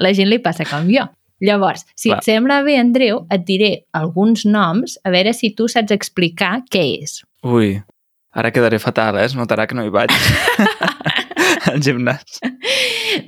la 0.00 0.14
gent 0.16 0.30
li 0.30 0.40
passa 0.42 0.66
com 0.68 0.88
jo. 0.90 1.06
Llavors, 1.44 1.84
si 1.94 2.08
Clar. 2.08 2.20
et 2.22 2.24
sembla 2.28 2.62
bé, 2.64 2.78
Andreu, 2.80 3.24
et 3.34 3.42
diré 3.44 3.72
alguns 3.92 4.46
noms, 4.48 4.96
a 5.04 5.10
veure 5.12 5.34
si 5.36 5.50
tu 5.54 5.66
saps 5.68 5.92
explicar 5.92 6.62
què 6.72 6.84
és. 7.02 7.18
Ui, 7.44 7.74
ara 8.32 8.50
quedaré 8.54 8.78
fatal, 8.80 9.18
eh? 9.20 9.26
Es 9.28 9.34
notarà 9.36 9.66
que 9.68 9.76
no 9.76 9.84
hi 9.84 9.92
vaig 9.92 10.14
al 11.70 11.80
gimnàs. 11.84 12.40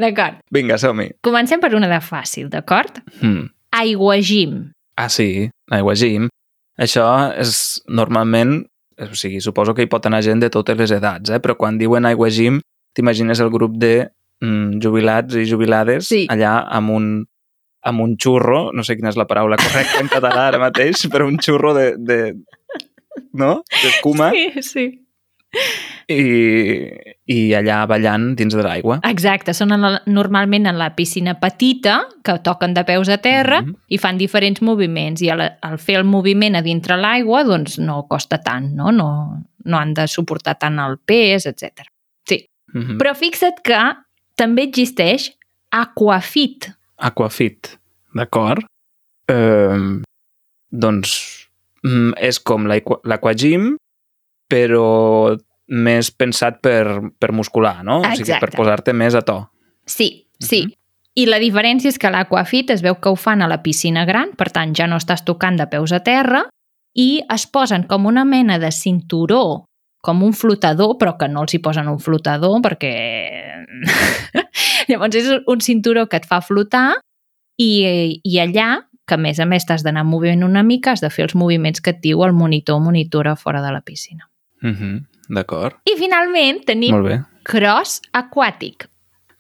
D'acord. 0.01 0.41
Vinga, 0.53 0.79
som-hi. 0.81 1.11
Comencem 1.25 1.61
per 1.63 1.75
una 1.77 1.89
de 1.91 2.01
fàcil, 2.03 2.49
d'acord? 2.53 3.03
Mm. 3.21 3.47
Aiguagim. 3.77 4.57
Ah, 4.97 5.09
sí, 5.13 5.49
l'aigua 5.71 5.95
gym. 5.99 6.31
Això 6.81 7.05
és 7.37 7.83
normalment, 7.89 8.59
o 9.01 9.11
sigui, 9.17 9.41
suposo 9.45 9.75
que 9.77 9.85
hi 9.85 9.91
pot 9.93 10.07
anar 10.09 10.23
gent 10.25 10.41
de 10.43 10.51
totes 10.53 10.77
les 10.81 10.93
edats, 10.97 11.31
eh? 11.33 11.41
però 11.45 11.57
quan 11.57 11.79
diuen 11.81 12.09
aigua 12.09 12.29
gym, 12.33 12.61
t'imagines 12.97 13.41
el 13.45 13.51
grup 13.53 13.77
de 13.81 14.09
mm, 14.45 14.79
jubilats 14.85 15.37
i 15.37 15.45
jubilades 15.49 16.09
Sí. 16.09 16.23
allà 16.33 16.59
amb 16.73 16.93
un, 16.97 17.09
amb 17.87 18.03
un 18.03 18.17
xurro, 18.19 18.71
no 18.75 18.83
sé 18.87 18.97
quina 18.99 19.13
és 19.13 19.17
la 19.21 19.27
paraula 19.31 19.57
correcta 19.61 20.01
en 20.03 20.09
català 20.13 20.49
ara 20.51 20.59
mateix, 20.63 21.07
però 21.13 21.27
un 21.31 21.39
xurro 21.39 21.75
de... 21.77 21.93
de 21.99 22.21
no? 23.33 23.63
D'escuma 23.83 24.31
Sí, 24.35 24.63
sí. 24.63 24.87
i, 26.13 26.23
i 27.33 27.39
allà 27.57 27.79
ballant 27.89 28.35
dins 28.39 28.55
de 28.55 28.63
l'aigua. 28.65 28.99
Exacte, 29.09 29.55
són 29.57 29.73
en 29.77 29.83
la, 29.85 29.91
normalment 30.11 30.69
en 30.69 30.79
la 30.79 30.91
piscina 30.99 31.37
petita, 31.41 31.99
que 32.27 32.37
toquen 32.45 32.75
de 32.77 32.85
peus 32.89 33.09
a 33.09 33.19
terra 33.23 33.63
Mhm. 33.63 33.75
i 33.89 33.99
fan 33.99 34.19
diferents 34.19 34.61
moviments. 34.63 35.23
I 35.23 35.31
al, 35.31 35.43
al 35.63 35.79
fer 35.79 35.97
el 36.01 36.05
moviment 36.05 36.57
a 36.57 36.63
dintre 36.63 36.97
l'aigua, 37.01 37.45
doncs 37.45 37.79
no 37.79 38.03
costa 38.11 38.39
tant, 38.43 38.73
no? 38.77 38.93
No, 38.93 39.09
no 39.65 39.79
han 39.79 39.95
de 39.95 40.07
suportar 40.09 40.59
tant 40.59 40.79
el 40.79 40.99
pes, 40.99 41.47
etc. 41.47 41.89
Sí. 42.27 42.43
Mm 42.75 42.83
-hmm. 42.83 42.99
Però 42.99 43.15
fixa't 43.15 43.63
que 43.65 43.81
també 44.37 44.63
existeix 44.63 45.33
aquafit. 45.71 46.71
Aquafit, 46.97 47.77
d'acord? 48.17 48.65
Eh, 49.29 49.81
doncs 50.71 51.17
mm, 51.85 52.17
és 52.23 52.41
com 52.41 52.67
l'aquagym, 52.69 53.75
però 54.49 55.37
més 55.67 56.11
pensat 56.15 56.61
per, 56.63 57.13
per 57.19 57.33
muscular, 57.35 57.83
no? 57.85 58.01
O 58.01 58.11
sigui, 58.15 58.29
Exacte. 58.29 58.47
per 58.47 58.57
posar-te 58.57 58.95
més 58.95 59.17
a 59.19 59.23
to. 59.27 59.41
Sí, 59.87 60.29
sí. 60.39 60.65
Mhm. 60.67 60.83
I 61.17 61.25
la 61.31 61.39
diferència 61.41 61.89
és 61.89 61.97
que 61.97 62.11
l'aquafit 62.13 62.71
es 62.75 62.83
veu 62.85 62.99
que 63.01 63.09
ho 63.09 63.17
fan 63.17 63.41
a 63.41 63.49
la 63.49 63.63
piscina 63.65 64.05
gran, 64.05 64.35
per 64.37 64.51
tant 64.53 64.75
ja 64.77 64.85
no 64.87 64.99
estàs 65.01 65.25
tocant 65.25 65.57
de 65.57 65.65
peus 65.73 65.95
a 65.97 66.03
terra, 66.05 66.43
i 66.93 67.23
es 67.33 67.47
posen 67.49 67.87
com 67.89 68.05
una 68.07 68.25
mena 68.25 68.59
de 68.61 68.69
cinturó, 68.73 69.65
com 70.05 70.23
un 70.23 70.35
flotador, 70.37 70.99
però 71.01 71.17
que 71.19 71.29
no 71.29 71.43
els 71.47 71.57
hi 71.57 71.61
posen 71.65 71.89
un 71.89 71.99
flotador 72.01 72.61
perquè... 72.65 72.93
Llavors 74.91 75.17
és 75.19 75.29
un 75.47 75.61
cinturó 75.61 76.07
que 76.09 76.21
et 76.21 76.27
fa 76.29 76.41
flotar 76.45 77.01
i, 77.59 78.21
i 78.23 78.39
allà, 78.43 78.83
que 79.07 79.17
a 79.17 79.21
més 79.21 79.41
a 79.41 79.47
més 79.47 79.67
t'has 79.67 79.85
d'anar 79.87 80.05
movent 80.05 80.45
una 80.45 80.63
mica, 80.67 80.93
has 80.93 81.03
de 81.05 81.11
fer 81.11 81.27
els 81.29 81.37
moviments 81.39 81.81
que 81.81 81.95
et 81.95 82.03
diu 82.03 82.25
el 82.27 82.35
monitor 82.37 82.81
o 82.81 82.85
monitora 82.85 83.37
fora 83.37 83.63
de 83.63 83.73
la 83.73 83.81
piscina. 83.81 84.29
Mm 84.63 84.75
-hmm. 84.75 85.05
D'acord, 85.29 85.75
I 85.85 85.97
finalment 85.99 86.65
tenim 86.67 86.95
molt 86.95 87.07
bé. 87.09 87.23
cross 87.43 88.01
aquàtic. 88.13 88.87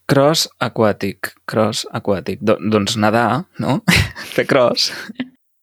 Cross 0.06 0.48
aquàtic, 0.60 1.34
cross 1.46 1.86
aquàtic. 1.92 2.38
Do 2.40 2.56
doncs 2.70 2.96
nedar, 2.96 3.44
no? 3.58 3.82
Fer 4.34 4.46
cross. 4.46 4.92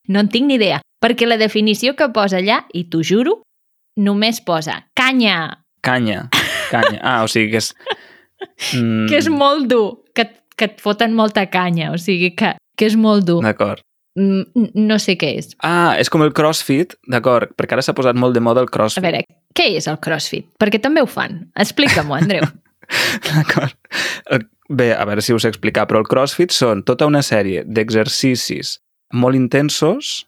No 0.08 0.20
en 0.20 0.30
tinc 0.30 0.48
ni 0.48 0.56
idea, 0.56 0.82
perquè 1.02 1.28
la 1.28 1.38
definició 1.38 1.96
que 1.96 2.10
posa 2.10 2.38
allà, 2.38 2.66
i 2.74 2.84
t'ho 2.90 3.02
juro, 3.04 3.42
només 3.96 4.42
posa 4.42 4.88
canya, 4.96 5.64
Canya, 5.84 6.30
canya. 6.72 7.00
Ah, 7.04 7.24
o 7.24 7.28
sigui 7.28 7.52
que 7.52 7.60
és... 7.60 7.74
Mm, 8.74 9.08
que 9.10 9.18
és 9.20 9.28
molt 9.32 9.68
dur, 9.72 10.00
que, 10.16 10.28
que 10.58 10.66
et 10.72 10.82
foten 10.84 11.14
molta 11.18 11.46
canya, 11.52 11.92
o 11.94 11.98
sigui 12.02 12.34
que, 12.36 12.54
que 12.78 12.86
és 12.90 12.96
molt 13.00 13.26
dur. 13.28 13.42
D'acord. 13.44 13.82
Mm, 14.20 14.70
No 14.78 15.00
sé 15.02 15.16
què 15.18 15.32
és. 15.40 15.54
Ah, 15.66 15.96
és 15.98 16.10
com 16.14 16.22
el 16.22 16.34
crossfit, 16.38 16.94
d'acord, 17.10 17.56
perquè 17.58 17.74
ara 17.78 17.82
s'ha 17.86 17.96
posat 17.98 18.16
molt 18.20 18.36
de 18.38 18.42
moda 18.46 18.62
el 18.62 18.70
A 18.70 18.74
crossfit. 18.76 19.02
veure, 19.04 19.24
què 19.58 19.72
és 19.78 19.88
el 19.90 19.98
crossfit? 20.00 20.48
Perquè 20.62 20.80
també 20.82 21.02
ho 21.02 21.08
fan. 21.10 21.48
Explica-m'ho, 21.58 22.14
Andreu. 22.20 22.46
D'acord. 23.30 23.76
Bé, 24.70 24.94
a 24.96 25.04
veure 25.06 25.22
si 25.22 25.34
us 25.36 25.46
explicar, 25.46 25.86
però 25.90 26.00
el 26.02 26.08
CrossFit 26.08 26.54
són 26.56 26.84
tota 26.88 27.06
una 27.10 27.22
sèrie 27.22 27.64
d'exercicis 27.68 28.78
molt 29.14 29.36
intensos 29.38 30.24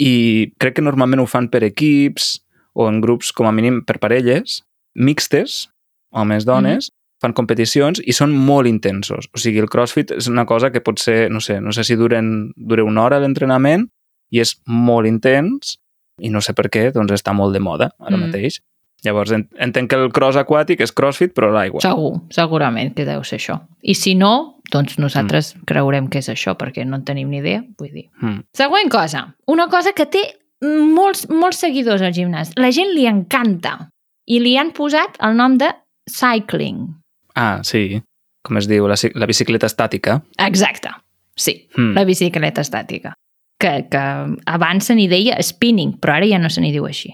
i 0.00 0.52
crec 0.62 0.76
que 0.78 0.84
normalment 0.84 1.20
ho 1.20 1.26
fan 1.28 1.48
per 1.52 1.60
equips 1.66 2.38
o 2.74 2.86
en 2.88 3.00
grups, 3.04 3.32
com 3.36 3.46
a 3.46 3.52
mínim, 3.52 3.82
per 3.84 3.98
parelles, 4.00 4.62
mixtes, 4.96 5.68
homes, 6.14 6.46
dones, 6.48 6.88
fan 7.22 7.32
competicions 7.38 8.00
i 8.04 8.12
són 8.12 8.32
molt 8.34 8.66
intensos. 8.66 9.28
O 9.32 9.38
sigui, 9.38 9.60
el 9.62 9.70
CrossFit 9.70 10.10
és 10.18 10.26
una 10.28 10.44
cosa 10.44 10.72
que 10.74 10.80
pot 10.82 10.98
ser, 10.98 11.28
no 11.30 11.40
sé, 11.40 11.60
no 11.62 11.70
sé 11.72 11.84
si 11.86 11.94
duren, 11.96 12.50
dura 12.56 12.82
una 12.84 13.04
hora 13.06 13.20
l'entrenament 13.22 13.86
i 14.34 14.40
és 14.42 14.56
molt 14.66 15.06
intens 15.06 15.76
i 16.20 16.28
no 16.34 16.42
sé 16.42 16.52
per 16.58 16.66
què, 16.68 16.90
doncs 16.92 17.12
està 17.14 17.32
molt 17.34 17.54
de 17.54 17.60
moda 17.62 17.92
ara 18.00 18.16
Mm. 18.16 18.26
mateix. 18.28 18.58
Llavors, 19.04 19.32
en- 19.32 19.48
entenc 19.58 19.90
que 19.90 19.96
el 19.98 20.12
cross 20.12 20.36
aquàtic 20.36 20.80
és 20.80 20.92
CrossFit, 20.92 21.32
però 21.34 21.50
l'aigua. 21.52 21.80
Segur, 21.82 22.20
segurament 22.30 22.92
que 22.94 23.04
deu 23.04 23.24
ser 23.24 23.38
això. 23.40 23.60
I 23.82 23.94
si 23.94 24.14
no, 24.14 24.60
doncs 24.70 24.98
nosaltres 24.98 25.56
creurem 25.66 26.08
que 26.08 26.18
és 26.18 26.28
això, 26.28 26.54
perquè 26.56 26.84
no 26.86 26.96
en 26.96 27.04
tenim 27.04 27.28
ni 27.28 27.38
idea, 27.38 27.64
vull 27.78 27.90
dir. 27.92 28.10
Mm. 28.20 28.44
Següent 28.54 28.90
cosa. 28.90 29.34
Una 29.46 29.66
cosa 29.68 29.92
que 29.92 30.06
té 30.06 30.22
molts, 30.62 31.28
molts 31.28 31.58
seguidors 31.58 32.00
al 32.02 32.12
gimnàs. 32.12 32.52
La 32.56 32.70
gent 32.70 32.94
li 32.94 33.06
encanta. 33.06 33.88
I 34.26 34.38
li 34.38 34.56
han 34.56 34.70
posat 34.70 35.16
el 35.20 35.34
nom 35.36 35.58
de 35.58 35.72
cycling. 36.08 36.94
Ah, 37.34 37.60
sí. 37.64 38.02
Com 38.42 38.56
es 38.58 38.66
diu, 38.68 38.86
la, 38.90 38.96
la 39.14 39.26
bicicleta 39.30 39.66
estàtica. 39.70 40.20
Exacte. 40.38 40.90
Sí, 41.36 41.68
Mm. 41.76 41.94
la 41.96 42.04
bicicleta 42.04 42.60
estàtica. 42.60 43.14
Que, 43.58 43.86
que 43.90 44.00
abans 44.46 44.84
se 44.84 44.94
n'hi 44.98 45.06
deia 45.08 45.36
spinning, 45.42 45.94
però 46.02 46.16
ara 46.18 46.26
ja 46.26 46.38
no 46.42 46.50
se 46.50 46.60
n'hi 46.60 46.72
diu 46.74 46.84
així. 46.88 47.12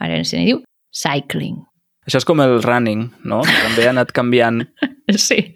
Ara 0.00 0.22
se 0.24 0.38
n'hi 0.38 0.46
diu 0.48 0.62
cycling. 0.96 1.58
Això 2.08 2.16
és 2.18 2.24
com 2.24 2.40
el 2.40 2.62
running, 2.64 3.10
no? 3.28 3.42
També 3.44 3.84
ha 3.86 3.90
anat 3.94 4.12
canviant. 4.16 4.64
Sí, 5.10 5.54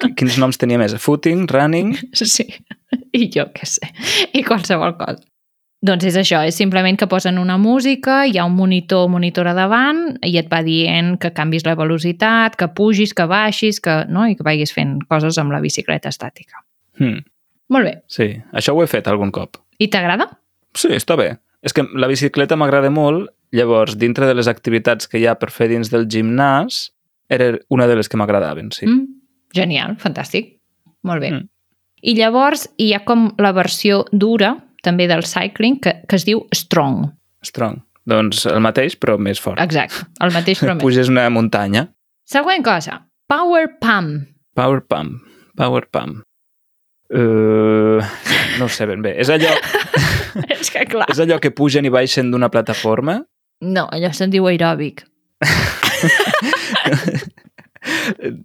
Qu- 0.00 0.14
Quins 0.16 0.38
noms 0.40 0.56
tenia 0.58 0.78
més? 0.80 0.94
Footing, 0.96 1.46
running... 1.52 1.94
sí. 2.16 2.46
I 3.14 3.28
jo 3.30 3.44
què 3.54 3.66
sé. 3.68 3.86
I 4.34 4.42
qualsevol 4.42 4.94
cosa. 4.98 5.20
Doncs 5.80 6.04
és 6.10 6.16
això, 6.20 6.42
és 6.44 6.56
simplement 6.60 6.98
que 7.00 7.08
posen 7.08 7.38
una 7.40 7.56
música, 7.56 8.26
hi 8.28 8.36
ha 8.36 8.44
un 8.44 8.52
monitor 8.52 9.06
o 9.06 9.08
monitora 9.08 9.54
davant 9.56 10.18
i 10.28 10.34
et 10.36 10.50
va 10.52 10.60
dient 10.66 11.14
que 11.20 11.30
canvis 11.32 11.64
la 11.64 11.76
velocitat, 11.78 12.58
que 12.60 12.68
pugis, 12.76 13.14
que 13.16 13.24
baixis, 13.24 13.80
que, 13.80 14.02
no? 14.12 14.26
i 14.28 14.36
que 14.36 14.44
vagis 14.44 14.74
fent 14.76 14.98
coses 15.08 15.40
amb 15.40 15.54
la 15.56 15.62
bicicleta 15.64 16.12
estàtica. 16.12 16.60
Hmm. 17.00 17.24
Molt 17.72 17.88
bé. 17.88 17.94
Sí, 18.12 18.28
això 18.52 18.74
ho 18.76 18.82
he 18.84 18.90
fet 18.90 19.08
algun 19.08 19.32
cop. 19.32 19.56
I 19.80 19.88
t'agrada? 19.88 20.28
Sí, 20.76 20.92
està 20.92 21.16
bé. 21.16 21.32
És 21.64 21.72
que 21.76 21.86
la 21.96 22.08
bicicleta 22.10 22.58
m'agrada 22.60 22.90
molt, 22.92 23.30
llavors, 23.56 23.96
dintre 23.96 24.28
de 24.28 24.36
les 24.36 24.50
activitats 24.52 25.08
que 25.08 25.20
hi 25.20 25.26
ha 25.26 25.38
per 25.40 25.48
fer 25.54 25.70
dins 25.72 25.88
del 25.92 26.04
gimnàs, 26.12 26.90
era 27.30 27.54
una 27.72 27.86
de 27.86 27.96
les 27.96 28.10
que 28.10 28.20
m'agradaven, 28.20 28.68
sí. 28.74 28.84
Mm, 28.88 29.06
genial, 29.56 29.96
fantàstic. 30.02 30.58
Molt 31.08 31.24
bé. 31.24 31.32
Mm. 31.32 31.48
I 32.00 32.16
llavors 32.16 32.66
hi 32.80 32.92
ha 32.96 33.04
com 33.06 33.30
la 33.40 33.52
versió 33.56 34.04
dura, 34.12 34.56
també 34.86 35.06
del 35.10 35.22
cycling, 35.28 35.78
que, 35.84 35.94
que 36.08 36.16
es 36.16 36.24
diu 36.28 36.44
Strong. 36.54 37.06
Strong. 37.44 37.80
Doncs 38.10 38.46
el 38.48 38.60
mateix, 38.64 38.96
però 38.98 39.18
més 39.20 39.38
fort. 39.40 39.60
Exacte, 39.62 40.06
el 40.24 40.32
mateix 40.34 40.60
però 40.62 40.74
més. 40.76 40.82
Puges 40.84 41.10
una 41.12 41.28
muntanya. 41.30 41.86
Següent 42.30 42.64
cosa, 42.64 43.00
Power 43.30 43.68
Pump. 43.82 44.26
Power 44.56 44.80
Pump. 44.88 45.20
Power 45.56 45.86
Pump. 45.92 46.22
Uh, 47.10 47.98
no 48.60 48.66
ho 48.66 48.70
sé 48.70 48.86
ben 48.86 49.02
bé. 49.02 49.16
És 49.18 49.30
allò, 49.34 49.50
És 50.54 50.70
que 50.70 50.84
clar. 50.86 51.08
és 51.12 51.18
allò 51.22 51.40
que 51.42 51.50
pugen 51.50 51.84
i 51.88 51.90
baixen 51.92 52.30
d'una 52.30 52.48
plataforma? 52.54 53.18
No, 53.66 53.86
allò 53.92 54.12
se'n 54.16 54.30
diu 54.32 54.46
aeròbic. 54.48 55.04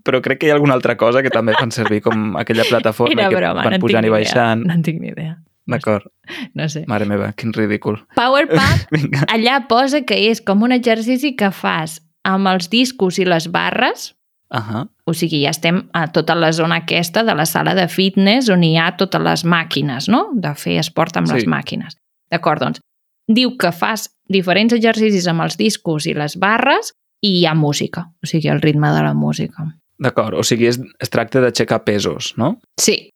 però 0.05 0.21
crec 0.23 0.39
que 0.39 0.47
hi 0.47 0.51
ha 0.51 0.55
alguna 0.55 0.75
altra 0.77 0.95
cosa 0.97 1.21
que 1.23 1.31
també 1.33 1.53
fan 1.57 1.71
servir 1.75 2.01
com 2.05 2.35
aquella 2.39 2.63
plataforma 2.69 3.13
Era 3.15 3.29
que 3.29 3.35
broma, 3.39 3.63
van 3.65 3.75
no 3.75 3.79
pujant 3.83 4.05
i 4.05 4.09
idea. 4.09 4.17
baixant. 4.17 4.63
No 4.67 4.73
en 4.75 4.83
tinc 4.85 5.01
ni 5.01 5.11
idea. 5.11 5.35
D'acord. 5.67 6.05
No 6.53 6.67
sé. 6.69 6.83
Mare 6.87 7.05
meva, 7.09 7.31
quin 7.33 7.53
ridícul. 7.53 7.97
Power 8.15 8.47
Vinga. 8.93 9.25
allà 9.33 9.59
posa 9.67 10.01
que 10.05 10.17
és 10.29 10.41
com 10.41 10.61
un 10.63 10.71
exercici 10.75 11.35
que 11.35 11.49
fas 11.51 11.99
amb 12.25 12.47
els 12.49 12.69
discos 12.69 13.17
i 13.21 13.25
les 13.25 13.47
barres, 13.53 14.11
Ahà. 14.49 14.85
o 15.05 15.13
sigui, 15.13 15.41
ja 15.43 15.49
estem 15.53 15.83
a 15.93 16.07
tota 16.13 16.35
la 16.37 16.51
zona 16.53 16.77
aquesta 16.83 17.23
de 17.25 17.33
la 17.35 17.45
sala 17.49 17.73
de 17.77 17.87
fitness 17.89 18.49
on 18.53 18.63
hi 18.63 18.75
ha 18.77 18.91
totes 18.97 19.21
les 19.21 19.43
màquines, 19.45 20.07
no?, 20.09 20.27
de 20.33 20.53
fer 20.57 20.77
esport 20.81 21.17
amb 21.17 21.27
Sí. 21.27 21.33
les 21.39 21.47
màquines. 21.49 21.97
D'acord, 22.31 22.61
doncs, 22.61 22.79
diu 23.27 23.55
que 23.57 23.71
fas 23.71 24.09
diferents 24.29 24.73
exercicis 24.73 25.25
amb 25.27 25.41
els 25.45 25.57
discos 25.57 26.05
i 26.05 26.13
les 26.13 26.37
barres 26.37 26.93
i 27.25 27.39
hi 27.39 27.45
ha 27.49 27.53
música, 27.57 28.05
o 28.21 28.27
sigui, 28.29 28.49
el 28.53 28.61
ritme 28.61 28.89
de 28.93 29.01
la 29.01 29.13
música. 29.13 29.65
D'acord. 29.97 30.35
O 30.37 30.43
sigui, 30.43 30.67
es, 30.67 30.77
es 30.99 31.09
tracta 31.09 31.41
d'aixecar 31.41 31.83
pesos, 31.85 32.33
no? 32.37 32.59
Sí, 32.81 33.09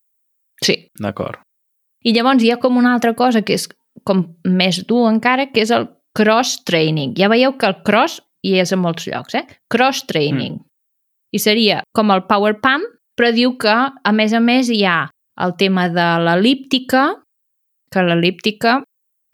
sí. 0.63 0.87
D'acord. 0.99 1.41
I 2.05 2.13
llavors 2.15 2.43
hi 2.43 2.51
ha 2.53 2.59
com 2.61 2.77
una 2.79 2.93
altra 2.95 3.13
cosa 3.17 3.41
que 3.43 3.57
és 3.59 3.67
com 4.07 4.23
més 4.47 4.81
dur 4.87 5.07
encara, 5.09 5.49
que 5.51 5.63
és 5.65 5.71
el 5.75 5.89
cross-training. 6.17 7.15
Ja 7.19 7.29
veieu 7.31 7.55
que 7.59 7.67
el 7.69 7.79
cross 7.85 8.19
hi 8.45 8.55
és 8.61 8.71
a 8.73 8.79
molts 8.79 9.07
llocs, 9.09 9.35
eh? 9.35 9.45
Cross-training. 9.71 10.59
Mm. 10.59 10.65
I 11.35 11.39
seria 11.43 11.81
com 11.93 12.11
el 12.15 12.23
power 12.29 12.55
pump, 12.63 12.85
però 13.19 13.33
diu 13.35 13.57
que, 13.59 13.75
a 13.75 14.11
més 14.15 14.33
a 14.33 14.39
més, 14.39 14.71
hi 14.71 14.85
ha 14.87 15.09
el 15.43 15.55
tema 15.59 15.87
de 15.91 16.07
l'elíptica, 16.23 17.03
que 17.91 18.03
l'elíptica, 18.05 18.79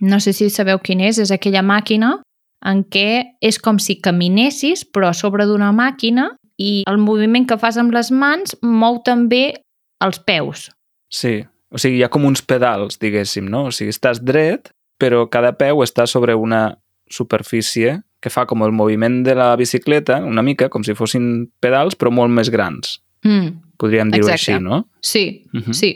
no 0.01 0.19
sé 0.19 0.33
si 0.33 0.49
sabeu 0.49 0.81
quin 0.83 1.03
és, 1.05 1.19
és 1.21 1.31
aquella 1.31 1.63
màquina 1.65 2.17
en 2.65 2.81
què 2.89 3.37
és 3.45 3.59
com 3.61 3.77
si 3.79 3.99
caminessis, 4.01 4.83
però 4.89 5.11
a 5.11 5.17
sobre 5.17 5.45
d'una 5.45 5.71
màquina, 5.75 6.31
i 6.57 6.83
el 6.89 6.97
moviment 7.01 7.45
que 7.47 7.59
fas 7.61 7.77
amb 7.77 7.93
les 7.93 8.11
mans 8.11 8.55
mou 8.63 9.01
també 9.05 9.59
els 10.03 10.21
peus. 10.25 10.69
Sí. 11.11 11.43
O 11.75 11.79
sigui, 11.81 11.99
hi 11.99 12.05
ha 12.05 12.09
com 12.13 12.23
uns 12.27 12.41
pedals, 12.45 12.95
diguéssim, 13.01 13.49
no? 13.51 13.65
O 13.69 13.71
sigui, 13.75 13.91
estàs 13.91 14.21
dret, 14.23 14.71
però 15.01 15.25
cada 15.29 15.51
peu 15.59 15.83
està 15.83 16.05
sobre 16.07 16.35
una 16.39 16.77
superfície 17.11 17.97
que 18.23 18.31
fa 18.33 18.45
com 18.49 18.63
el 18.65 18.71
moviment 18.73 19.19
de 19.25 19.35
la 19.37 19.51
bicicleta, 19.59 20.21
una 20.25 20.41
mica, 20.41 20.69
com 20.73 20.83
si 20.87 20.95
fossin 20.97 21.45
pedals, 21.61 21.97
però 21.99 22.09
molt 22.15 22.31
més 22.33 22.49
grans. 22.49 22.95
Mm. 23.27 23.51
Podríem 23.77 24.09
dir-ho 24.13 24.31
així, 24.31 24.55
no? 24.63 24.85
Sí, 25.03 25.43
Mhm. 25.53 25.73
sí. 25.73 25.91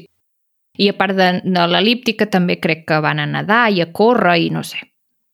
I 0.79 0.89
a 0.89 0.93
part 0.97 1.15
de, 1.15 1.41
de 1.43 1.63
l'elíptica 1.67 2.25
també 2.29 2.59
crec 2.59 2.85
que 2.87 2.99
van 3.03 3.19
a 3.19 3.25
nedar 3.25 3.69
i 3.71 3.81
a 3.81 3.91
córrer 3.91 4.37
i 4.45 4.49
no 4.49 4.61
sé, 4.63 4.77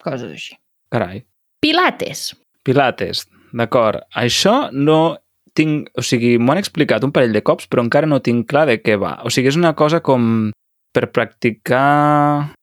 coses 0.01 0.31
així. 0.31 0.55
Carai. 0.89 1.23
Pilates. 1.61 2.35
Pilates, 2.63 3.27
d'acord. 3.53 4.01
Això 4.15 4.69
no 4.71 5.17
tinc... 5.57 5.89
O 5.97 6.03
sigui, 6.05 6.35
m'ho 6.37 6.53
han 6.53 6.61
explicat 6.61 7.05
un 7.07 7.13
parell 7.15 7.35
de 7.35 7.43
cops, 7.45 7.69
però 7.71 7.83
encara 7.85 8.09
no 8.09 8.21
tinc 8.23 8.47
clar 8.51 8.65
de 8.69 8.77
què 8.83 8.99
va. 9.01 9.17
O 9.25 9.31
sigui, 9.33 9.51
és 9.51 9.59
una 9.59 9.73
cosa 9.77 10.01
com 10.05 10.51
per 10.95 11.09
practicar 11.11 12.53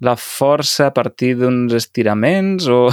la 0.00 0.16
força 0.16 0.88
a 0.88 0.94
partir 0.96 1.34
d'uns 1.40 1.76
estiraments 1.76 2.68
o... 2.68 2.86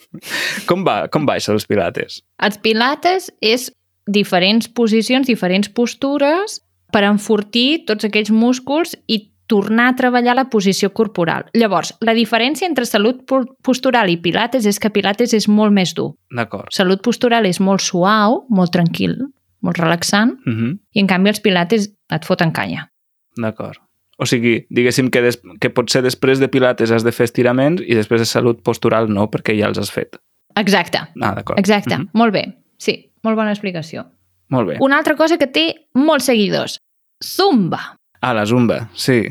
com 0.68 0.84
va, 0.84 1.06
com 1.12 1.28
va 1.28 1.38
això 1.38 1.56
dels 1.56 1.68
pilates? 1.68 2.20
Els 2.44 2.60
pilates 2.60 3.30
és 3.40 3.70
diferents 4.06 4.68
posicions, 4.68 5.28
diferents 5.28 5.70
postures 5.72 6.60
per 6.92 7.04
enfortir 7.08 7.84
tots 7.88 8.04
aquells 8.04 8.32
músculs 8.34 8.96
i 9.08 9.22
tornar 9.52 9.90
a 9.90 9.96
treballar 9.98 10.34
la 10.38 10.46
posició 10.48 10.92
corporal. 10.96 11.44
Llavors, 11.58 11.92
la 12.00 12.14
diferència 12.16 12.64
entre 12.70 12.86
salut 12.88 13.22
po- 13.28 13.44
postural 13.62 14.08
i 14.08 14.16
pilates 14.24 14.64
és 14.70 14.78
que 14.80 14.90
pilates 14.94 15.34
és 15.36 15.48
molt 15.52 15.74
més 15.76 15.92
dur. 15.98 16.14
D'acord. 16.32 16.72
Salut 16.72 17.02
postural 17.04 17.44
és 17.50 17.60
molt 17.60 17.84
suau, 17.84 18.46
molt 18.48 18.72
tranquil, 18.72 19.18
molt 19.62 19.78
relaxant, 19.78 20.32
Uh 20.46 20.52
-huh. 20.52 20.78
i 20.94 21.00
en 21.00 21.06
canvi 21.06 21.28
els 21.30 21.40
pilates 21.40 21.90
et 22.10 22.24
foten 22.24 22.52
canya. 22.52 22.88
D'acord. 23.36 23.78
O 24.18 24.26
sigui, 24.26 24.66
diguéssim 24.70 25.10
que, 25.10 25.20
des, 25.22 25.40
que 25.60 25.70
potser 25.70 26.02
després 26.02 26.38
de 26.38 26.48
pilates 26.48 26.90
has 26.90 27.02
de 27.04 27.12
fer 27.12 27.24
estiraments 27.24 27.82
i 27.86 27.94
després 27.94 28.20
de 28.20 28.26
salut 28.26 28.62
postural 28.62 29.08
no, 29.08 29.28
perquè 29.30 29.56
ja 29.58 29.66
els 29.66 29.78
has 29.78 29.90
fet. 29.90 30.16
Exacte, 30.56 30.98
Ah, 31.20 31.34
d'acord. 31.34 31.58
exacte. 31.58 31.96
Mhm. 31.98 32.08
Molt 32.12 32.32
bé. 32.32 32.44
Sí, 32.78 33.10
molt 33.22 33.36
bona 33.36 33.50
explicació. 33.52 34.04
Molt 34.48 34.68
bé. 34.68 34.76
Una 34.80 34.98
altra 34.98 35.16
cosa 35.16 35.38
que 35.38 35.46
té 35.46 35.74
molts 35.94 36.24
seguidors. 36.26 36.78
Zumba. 37.24 37.96
Ah, 38.22 38.32
la 38.34 38.46
zumba, 38.46 38.86
sí. 38.94 39.24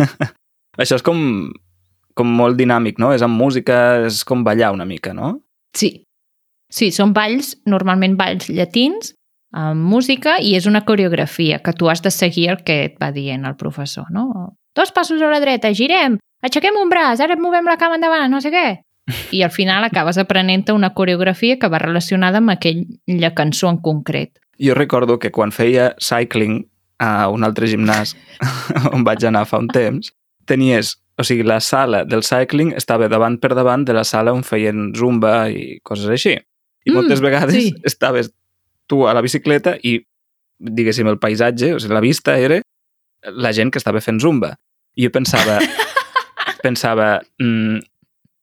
Això 0.80 0.96
és 0.96 1.04
com, 1.04 1.18
com 2.16 2.30
molt 2.38 2.56
dinàmic, 2.56 2.96
no? 3.02 3.12
És 3.12 3.22
amb 3.22 3.36
música, 3.36 4.06
és 4.08 4.22
com 4.24 4.44
ballar 4.46 4.72
una 4.72 4.86
mica, 4.88 5.12
no? 5.12 5.34
Sí. 5.76 6.06
Sí, 6.72 6.88
són 6.94 7.12
balls, 7.12 7.56
normalment 7.68 8.14
balls 8.16 8.48
llatins, 8.48 9.12
amb 9.52 9.82
música, 9.92 10.38
i 10.40 10.54
és 10.56 10.68
una 10.70 10.84
coreografia 10.86 11.58
que 11.60 11.74
tu 11.76 11.90
has 11.90 12.00
de 12.00 12.12
seguir 12.14 12.48
el 12.54 12.62
que 12.64 12.84
et 12.86 12.96
va 13.02 13.10
dient 13.12 13.44
el 13.44 13.58
professor, 13.60 14.06
no? 14.14 14.54
Dos 14.76 14.94
passos 14.94 15.20
a 15.20 15.28
la 15.28 15.40
dreta, 15.42 15.74
girem, 15.74 16.20
aixequem 16.46 16.78
un 16.80 16.88
braç, 16.88 17.20
ara 17.20 17.36
movem 17.36 17.66
la 17.66 17.76
cama 17.76 17.98
endavant, 17.98 18.30
no 18.30 18.40
sé 18.40 18.54
què. 18.54 18.68
I 19.34 19.42
al 19.42 19.50
final 19.50 19.84
acabes 19.84 20.16
aprenent 20.22 20.70
una 20.72 20.94
coreografia 20.94 21.58
que 21.58 21.68
va 21.68 21.82
relacionada 21.82 22.38
amb 22.38 22.54
aquella 22.54 23.34
cançó 23.34 23.68
en 23.68 23.82
concret. 23.82 24.38
Jo 24.60 24.76
recordo 24.78 25.18
que 25.18 25.32
quan 25.32 25.50
feia 25.50 25.94
cycling 25.98 26.69
a 27.00 27.28
un 27.32 27.44
altre 27.46 27.68
gimnàs 27.70 28.14
on 28.94 29.04
vaig 29.06 29.24
anar 29.24 29.46
fa 29.48 29.60
un 29.62 29.70
temps, 29.72 30.12
tenies, 30.46 30.98
o 31.20 31.24
sigui, 31.24 31.44
la 31.44 31.60
sala 31.64 32.04
del 32.08 32.24
cycling 32.24 32.74
estava 32.76 33.08
davant 33.12 33.38
per 33.40 33.54
davant 33.56 33.84
de 33.88 33.96
la 33.96 34.04
sala 34.08 34.34
on 34.36 34.44
feien 34.46 34.90
zumba 34.96 35.48
i 35.52 35.80
coses 35.84 36.08
així. 36.12 36.36
I 36.84 36.90
Mm, 36.90 36.96
moltes 36.96 37.20
vegades 37.20 37.54
sí. 37.54 37.74
estaves 37.84 38.32
tu 38.88 39.06
a 39.06 39.14
la 39.14 39.20
bicicleta 39.20 39.76
i, 39.84 40.00
diguéssim, 40.58 41.08
el 41.08 41.20
paisatge, 41.20 41.74
o 41.74 41.80
sigui, 41.80 41.94
la 41.94 42.00
vista 42.00 42.38
era 42.38 42.60
la 43.22 43.52
gent 43.52 43.70
que 43.70 43.78
estava 43.78 44.00
fent 44.00 44.20
zumba. 44.20 44.56
I 44.96 45.06
jo 45.06 45.12
pensava, 45.14 45.60
pensava, 46.64 47.20
mm, 47.38 47.80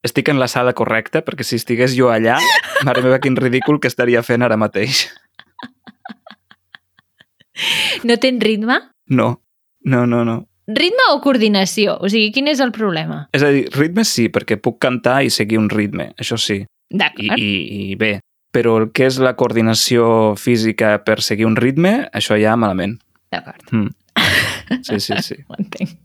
estic 0.06 0.30
en 0.30 0.40
la 0.40 0.48
sala 0.48 0.74
correcta, 0.78 1.24
perquè 1.26 1.44
si 1.44 1.58
estigués 1.58 1.98
jo 1.98 2.12
allà, 2.14 2.38
mare 2.86 3.04
meva, 3.04 3.20
quin 3.20 3.36
ridícul 3.36 3.82
que 3.82 3.90
estaria 3.92 4.24
fent 4.24 4.46
ara 4.46 4.58
mateix. 4.58 5.08
No 8.08 8.18
tens 8.22 8.44
ritme? 8.44 8.80
No, 9.10 9.42
no, 9.86 10.06
no, 10.06 10.24
no. 10.28 10.38
Ritme 10.68 11.06
o 11.14 11.22
coordinació? 11.24 11.96
O 12.04 12.10
sigui, 12.12 12.32
quin 12.36 12.50
és 12.52 12.60
el 12.60 12.74
problema? 12.76 13.22
És 13.36 13.44
a 13.46 13.52
dir, 13.56 13.68
ritme 13.72 14.04
sí, 14.04 14.28
perquè 14.34 14.58
puc 14.60 14.82
cantar 14.84 15.22
i 15.24 15.32
seguir 15.32 15.62
un 15.62 15.70
ritme, 15.72 16.10
això 16.20 16.36
sí. 16.42 16.64
I, 16.64 16.98
D'acord. 17.00 17.40
i, 17.40 17.52
i 17.92 17.96
bé, 18.00 18.18
però 18.52 18.76
el 18.82 18.90
que 18.96 19.08
és 19.08 19.20
la 19.24 19.36
coordinació 19.40 20.36
física 20.40 20.98
per 21.08 21.22
seguir 21.24 21.48
un 21.48 21.56
ritme, 21.60 22.10
això 22.16 22.36
ja 22.40 22.58
malament. 22.60 22.98
D'acord. 23.32 23.64
Mm. 23.72 23.96
Sí, 24.84 25.00
sí, 25.00 25.16
sí. 25.24 25.40
Ho 25.48 25.56
entenc. 25.60 25.96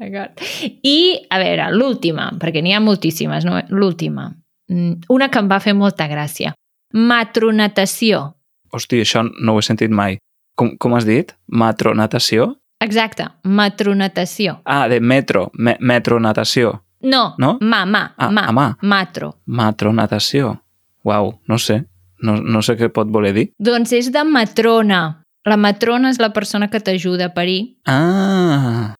D'acord. 0.00 0.42
I, 0.82 0.98
a 1.30 1.38
veure, 1.42 1.70
l'última, 1.74 2.30
perquè 2.42 2.62
n'hi 2.62 2.74
ha 2.74 2.82
moltíssimes, 2.82 3.46
no? 3.46 3.60
L'última. 3.70 4.28
Mm, 4.70 5.06
Una 5.14 5.30
que 5.30 5.42
em 5.42 5.50
va 5.50 5.60
fer 5.62 5.74
molta 5.78 6.08
gràcia. 6.10 6.54
Matronatació. 6.94 8.32
Hosti, 8.72 9.00
això 9.04 9.22
no 9.40 9.54
ho 9.54 9.58
he 9.60 9.62
sentit 9.66 9.90
mai. 9.90 10.18
Com, 10.56 10.76
com 10.80 10.94
has 10.96 11.04
dit? 11.08 11.34
Matronatació? 11.48 12.54
Exacte, 12.82 13.28
matronatació. 13.44 14.56
Ah, 14.64 14.88
de 14.88 14.98
metro, 15.00 15.50
me, 15.54 15.76
metronatació. 15.80 16.82
No, 17.02 17.34
No? 17.38 17.58
ma, 17.60 17.84
ma, 17.86 18.14
Ah, 18.16 18.30
ma, 18.30 18.50
ma. 18.52 18.76
matro. 18.82 19.36
Matronatació. 19.46 20.60
Uau, 21.04 21.40
no 21.48 21.58
sé. 21.58 21.84
No, 22.22 22.36
no 22.36 22.62
sé 22.62 22.76
què 22.78 22.88
pot 22.92 23.08
voler 23.10 23.32
dir. 23.34 23.48
Doncs 23.58 23.92
és 23.92 24.10
de 24.12 24.22
matrona. 24.24 25.24
La 25.44 25.56
matrona 25.56 26.10
és 26.10 26.20
la 26.20 26.30
persona 26.32 26.68
que 26.70 26.78
t'ajuda 26.80 27.26
a 27.26 27.34
parir. 27.34 27.76
Ah, 27.86 28.94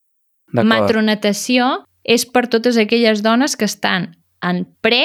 d'acord. 0.52 0.68
Matronatació 0.68 1.85
és 2.02 2.26
per 2.26 2.48
totes 2.48 2.76
aquelles 2.76 3.22
dones 3.22 3.54
que 3.56 3.64
estan 3.64 4.16
en 4.42 4.64
pre 4.80 5.04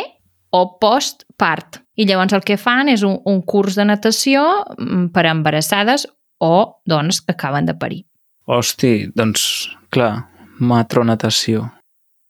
o 0.50 0.80
postpart. 0.80 1.84
I 1.98 2.06
llavors 2.06 2.34
el 2.38 2.44
que 2.46 2.58
fan 2.62 2.90
és 2.94 3.02
un, 3.04 3.18
un 3.26 3.42
curs 3.42 3.76
de 3.76 3.86
natació 3.90 4.44
mm, 4.78 5.08
per 5.16 5.26
a 5.26 5.32
embarassades 5.34 6.08
o 6.40 6.80
dones 6.86 7.22
que 7.22 7.34
acaben 7.34 7.66
de 7.66 7.74
parir. 7.74 8.04
Hosti, 8.46 9.08
doncs, 9.16 9.70
clar, 9.90 10.28
matronatació. 10.60 11.72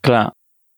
Clar, 0.01 0.29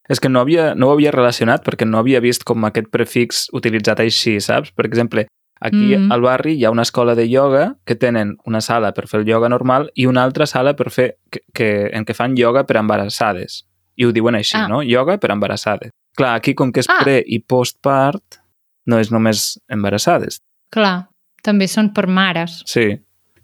és 0.09 0.19
que 0.19 0.29
no, 0.29 0.41
havia, 0.41 0.73
no 0.75 0.89
ho 0.89 0.95
havia 0.95 1.11
relacionat 1.13 1.63
perquè 1.65 1.85
no 1.85 1.99
havia 2.01 2.19
vist 2.23 2.43
com 2.47 2.65
aquest 2.65 2.89
prefix 2.91 3.45
utilitzat 3.53 4.01
així, 4.03 4.39
saps? 4.41 4.71
Per 4.75 4.85
exemple, 4.89 5.27
Aquí 5.61 5.89
Mm. 5.93 6.09
al 6.13 6.21
barri 6.23 6.53
hi 6.55 6.63
ha 6.63 6.69
una 6.71 6.83
escola 6.87 7.15
de 7.15 7.25
ioga 7.27 7.75
que 7.85 7.93
tenen 7.99 8.37
una 8.47 8.61
sala 8.61 8.93
per 8.93 9.09
fer 9.09 9.19
el 9.19 9.27
ioga 9.27 9.49
normal 9.49 9.89
i 9.93 10.05
una 10.07 10.23
altra 10.23 10.45
sala 10.47 10.71
per 10.73 10.89
fer 10.89 11.17
que, 11.29 11.41
que, 11.53 11.89
en 11.91 12.05
què 12.05 12.15
fan 12.15 12.37
ioga 12.37 12.63
per 12.63 12.77
embarassades. 12.79 13.65
I 13.97 14.05
ho 14.05 14.13
diuen 14.13 14.35
així, 14.35 14.55
Ah. 14.55 14.69
no? 14.69 14.79
Ioga 14.81 15.17
per 15.19 15.31
embarassades. 15.31 15.91
Clar, 16.15 16.35
aquí 16.37 16.53
com 16.55 16.71
que 16.71 16.79
és 16.79 16.87
Ah. 16.87 17.01
pre 17.03 17.21
i 17.27 17.39
postpart, 17.39 18.39
no 18.87 18.99
és 19.01 19.11
només 19.11 19.57
embarassades. 19.71 20.39
Clar, 20.73 21.09
també 21.43 21.67
són 21.67 21.91
per 21.95 22.07
mares. 22.07 22.61
Sí. 22.69 22.91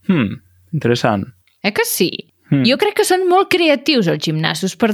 Hmm, 0.08 0.40
interessant. 0.74 1.26
Eh 1.66 1.74
que 1.74 1.86
sí? 1.90 2.12
Hmm. 2.52 2.62
Jo 2.68 2.78
crec 2.78 3.00
que 3.00 3.06
són 3.08 3.24
molt 3.26 3.50
creatius 3.50 4.08
els 4.12 4.22
gimnasos 4.22 4.76
per 4.78 4.92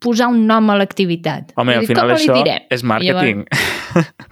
posar 0.00 0.30
un 0.32 0.46
nom 0.48 0.70
a 0.72 0.78
l'activitat. 0.80 1.52
Home, 1.60 1.76
al 1.76 1.88
final 1.88 2.14
això 2.14 2.38
és 2.72 2.82
màrqueting. 2.82 3.44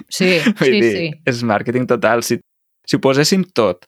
Sí, 0.08 0.30
sí, 0.62 0.70
dir, 0.72 0.92
sí. 0.94 1.10
és 1.28 1.42
màrqueting 1.44 1.84
total. 1.90 2.24
Si, 2.24 2.40
si 2.86 2.96
ho 2.96 3.02
poséssim 3.04 3.44
tot 3.52 3.84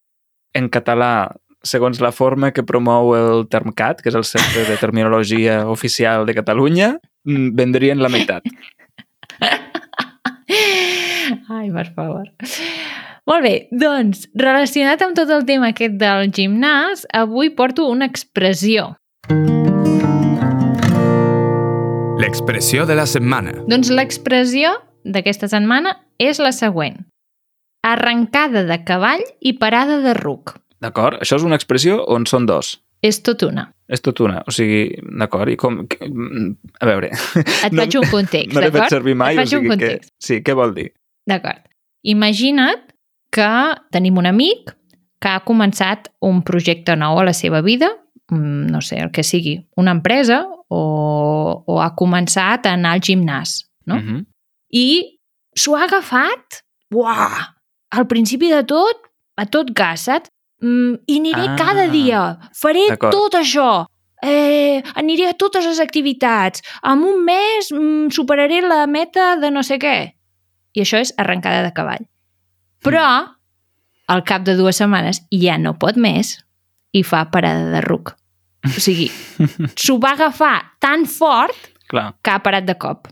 en 0.58 0.68
català 0.68 1.30
segons 1.64 2.00
la 2.00 2.12
forma 2.14 2.52
que 2.54 2.62
promou 2.62 3.14
el 3.16 3.46
Termcat, 3.50 4.02
que 4.02 4.12
és 4.12 4.18
el 4.18 4.26
Centre 4.28 4.64
de 4.68 4.76
Terminologia 4.80 5.62
Oficial 5.76 6.26
de 6.28 6.36
Catalunya, 6.36 6.98
mm, 7.24 7.54
vendrien 7.58 8.04
la 8.04 8.12
meitat. 8.12 8.44
Ai, 11.58 11.70
per 11.74 11.86
favor. 11.94 12.28
Molt 13.28 13.44
bé, 13.44 13.54
doncs, 13.70 14.26
relacionat 14.40 15.02
amb 15.04 15.16
tot 15.18 15.28
el 15.34 15.44
tema 15.48 15.72
aquest 15.74 15.98
del 16.00 16.30
gimnàs, 16.32 17.04
avui 17.12 17.50
porto 17.56 17.88
una 17.92 18.06
expressió. 18.08 18.94
L'expressió 22.18 22.84
de 22.88 22.96
la 22.98 23.06
setmana. 23.06 23.52
Doncs 23.70 23.90
l'expressió 23.94 24.72
d'aquesta 25.06 25.48
setmana 25.48 25.94
és 26.20 26.40
la 26.42 26.50
següent. 26.52 26.98
Arrencada 27.86 28.64
de 28.66 28.80
cavall 28.84 29.22
i 29.40 29.52
parada 29.60 30.00
de 30.02 30.14
ruc. 30.18 30.56
D'acord? 30.82 31.20
Això 31.22 31.38
és 31.38 31.44
una 31.46 31.56
expressió 31.58 32.00
on 32.10 32.26
són 32.26 32.46
dos. 32.48 32.74
És 33.06 33.20
tot 33.22 33.44
una. 33.46 33.68
És 33.88 34.02
tot 34.02 34.18
una. 34.20 34.40
O 34.50 34.52
sigui, 34.52 34.88
d'acord? 35.20 35.52
I 35.52 35.56
com... 35.56 35.84
que- 35.86 36.08
A 36.82 36.86
veure... 36.90 37.12
Et 37.38 37.72
No- 37.72 37.84
faig 37.84 37.94
un 38.00 38.08
context, 38.10 38.52
No 38.56 38.60
l'he 38.60 38.72
fet 38.72 38.80
d'acord? 38.80 38.90
servir 38.96 39.14
mai, 39.16 39.36
Et 39.36 39.38
o 39.38 39.42
faig 39.44 39.54
un 39.54 39.62
sigui 39.62 39.68
que... 39.68 39.76
context. 39.76 40.12
Sí, 40.18 40.40
què 40.42 40.56
vol 40.58 40.74
dir? 40.74 40.88
D'acord. 41.28 41.62
Imagina't 42.08 42.88
que 43.34 43.48
tenim 43.92 44.18
un 44.18 44.28
amic 44.30 44.72
que 45.20 45.32
ha 45.32 45.42
començat 45.44 46.08
un 46.24 46.40
projecte 46.46 46.94
nou 46.96 47.18
a 47.18 47.26
la 47.26 47.34
seva 47.36 47.60
vida, 47.62 47.90
mm, 48.30 48.70
no 48.72 48.80
sé, 48.80 49.00
el 49.02 49.10
que 49.12 49.24
sigui, 49.26 49.58
una 49.76 49.92
empresa 49.96 50.44
o, 50.70 50.82
o 51.66 51.80
ha 51.82 51.90
començat 51.98 52.66
a 52.66 52.74
anar 52.78 52.94
al 52.96 53.04
gimnàs, 53.04 53.64
no? 53.86 53.96
Uh 53.96 54.00
-huh. 54.00 54.24
I 54.72 55.18
s'ho 55.56 55.76
ha 55.76 55.84
agafat, 55.84 56.62
uah, 56.94 57.54
al 57.90 58.06
principi 58.06 58.48
de 58.48 58.62
tot, 58.64 58.96
a 59.36 59.46
tot 59.46 59.72
gas, 59.74 60.06
saps? 60.08 60.30
Mm, 60.60 60.94
I 61.06 61.18
aniré 61.18 61.46
Ah, 61.48 61.56
cada 61.56 61.86
dia, 61.88 62.38
faré 62.52 62.96
tot 62.98 63.34
això, 63.34 63.86
eh, 64.22 64.82
aniré 64.94 65.28
a 65.28 65.34
totes 65.34 65.64
les 65.64 65.80
activitats, 65.80 66.62
en 66.82 67.02
un 67.02 67.24
mes 67.24 67.70
mm, 67.72 68.10
superaré 68.10 68.60
la 68.60 68.86
meta 68.86 69.36
de 69.36 69.50
no 69.50 69.62
sé 69.62 69.78
què. 69.78 70.17
I 70.76 70.84
això 70.84 71.00
és 71.02 71.12
arrencada 71.16 71.64
de 71.66 71.72
cavall. 71.76 72.06
Però, 72.84 73.06
al 74.08 74.24
cap 74.24 74.44
de 74.46 74.56
dues 74.58 74.78
setmanes, 74.80 75.22
ja 75.32 75.58
no 75.58 75.76
pot 75.80 75.98
més 76.00 76.36
i 76.96 77.02
fa 77.04 77.24
parada 77.32 77.70
de 77.72 77.82
ruc. 77.84 78.14
O 78.66 78.74
sigui, 78.80 79.08
s'ho 79.80 79.98
va 80.02 80.14
agafar 80.16 80.56
tan 80.82 81.06
fort 81.06 81.72
Clar. 81.88 82.12
que 82.22 82.34
ha 82.34 82.42
parat 82.44 82.66
de 82.68 82.76
cop. 82.78 83.08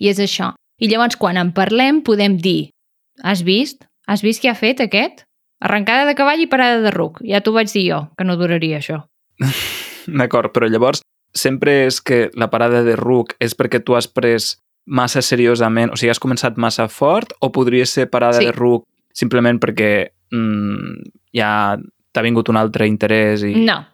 I 0.00 0.10
és 0.10 0.20
això. 0.22 0.52
I 0.82 0.90
llavors, 0.90 1.16
quan 1.16 1.38
en 1.38 1.52
parlem, 1.54 2.02
podem 2.04 2.36
dir 2.42 2.74
has 3.22 3.44
vist? 3.46 3.86
Has 4.10 4.24
vist 4.24 4.42
què 4.42 4.50
ha 4.50 4.58
fet 4.58 4.82
aquest? 4.82 5.24
Arrencada 5.64 6.04
de 6.08 6.16
cavall 6.18 6.42
i 6.42 6.50
parada 6.50 6.82
de 6.82 6.90
ruc. 6.92 7.20
Ja 7.24 7.40
t'ho 7.40 7.54
vaig 7.54 7.70
dir 7.72 7.86
jo, 7.86 8.00
que 8.18 8.26
no 8.26 8.36
duraria 8.36 8.80
això. 8.80 9.04
D'acord, 10.20 10.52
però 10.52 10.68
llavors 10.68 11.04
sempre 11.34 11.84
és 11.86 12.00
que 12.04 12.28
la 12.38 12.50
parada 12.50 12.82
de 12.86 12.94
ruc 12.98 13.34
és 13.42 13.56
perquè 13.58 13.80
tu 13.82 13.96
has 13.98 14.06
pres 14.06 14.54
massa 14.86 15.22
seriosament, 15.22 15.92
o 15.92 15.96
sigui, 15.96 16.10
has 16.12 16.20
començat 16.20 16.58
massa 16.60 16.88
fort 16.88 17.32
o 17.40 17.50
podria 17.52 17.86
ser 17.86 18.10
parada 18.10 18.38
Sí. 18.38 18.46
de 18.46 18.52
ruc 18.52 18.84
simplement 19.12 19.58
perquè 19.60 20.10
mm, 20.32 21.10
ja 21.32 21.76
t'ha 22.12 22.22
vingut 22.22 22.48
un 22.48 22.56
altre 22.56 22.86
interès 22.86 23.42
i... 23.42 23.54
No, 23.54 23.84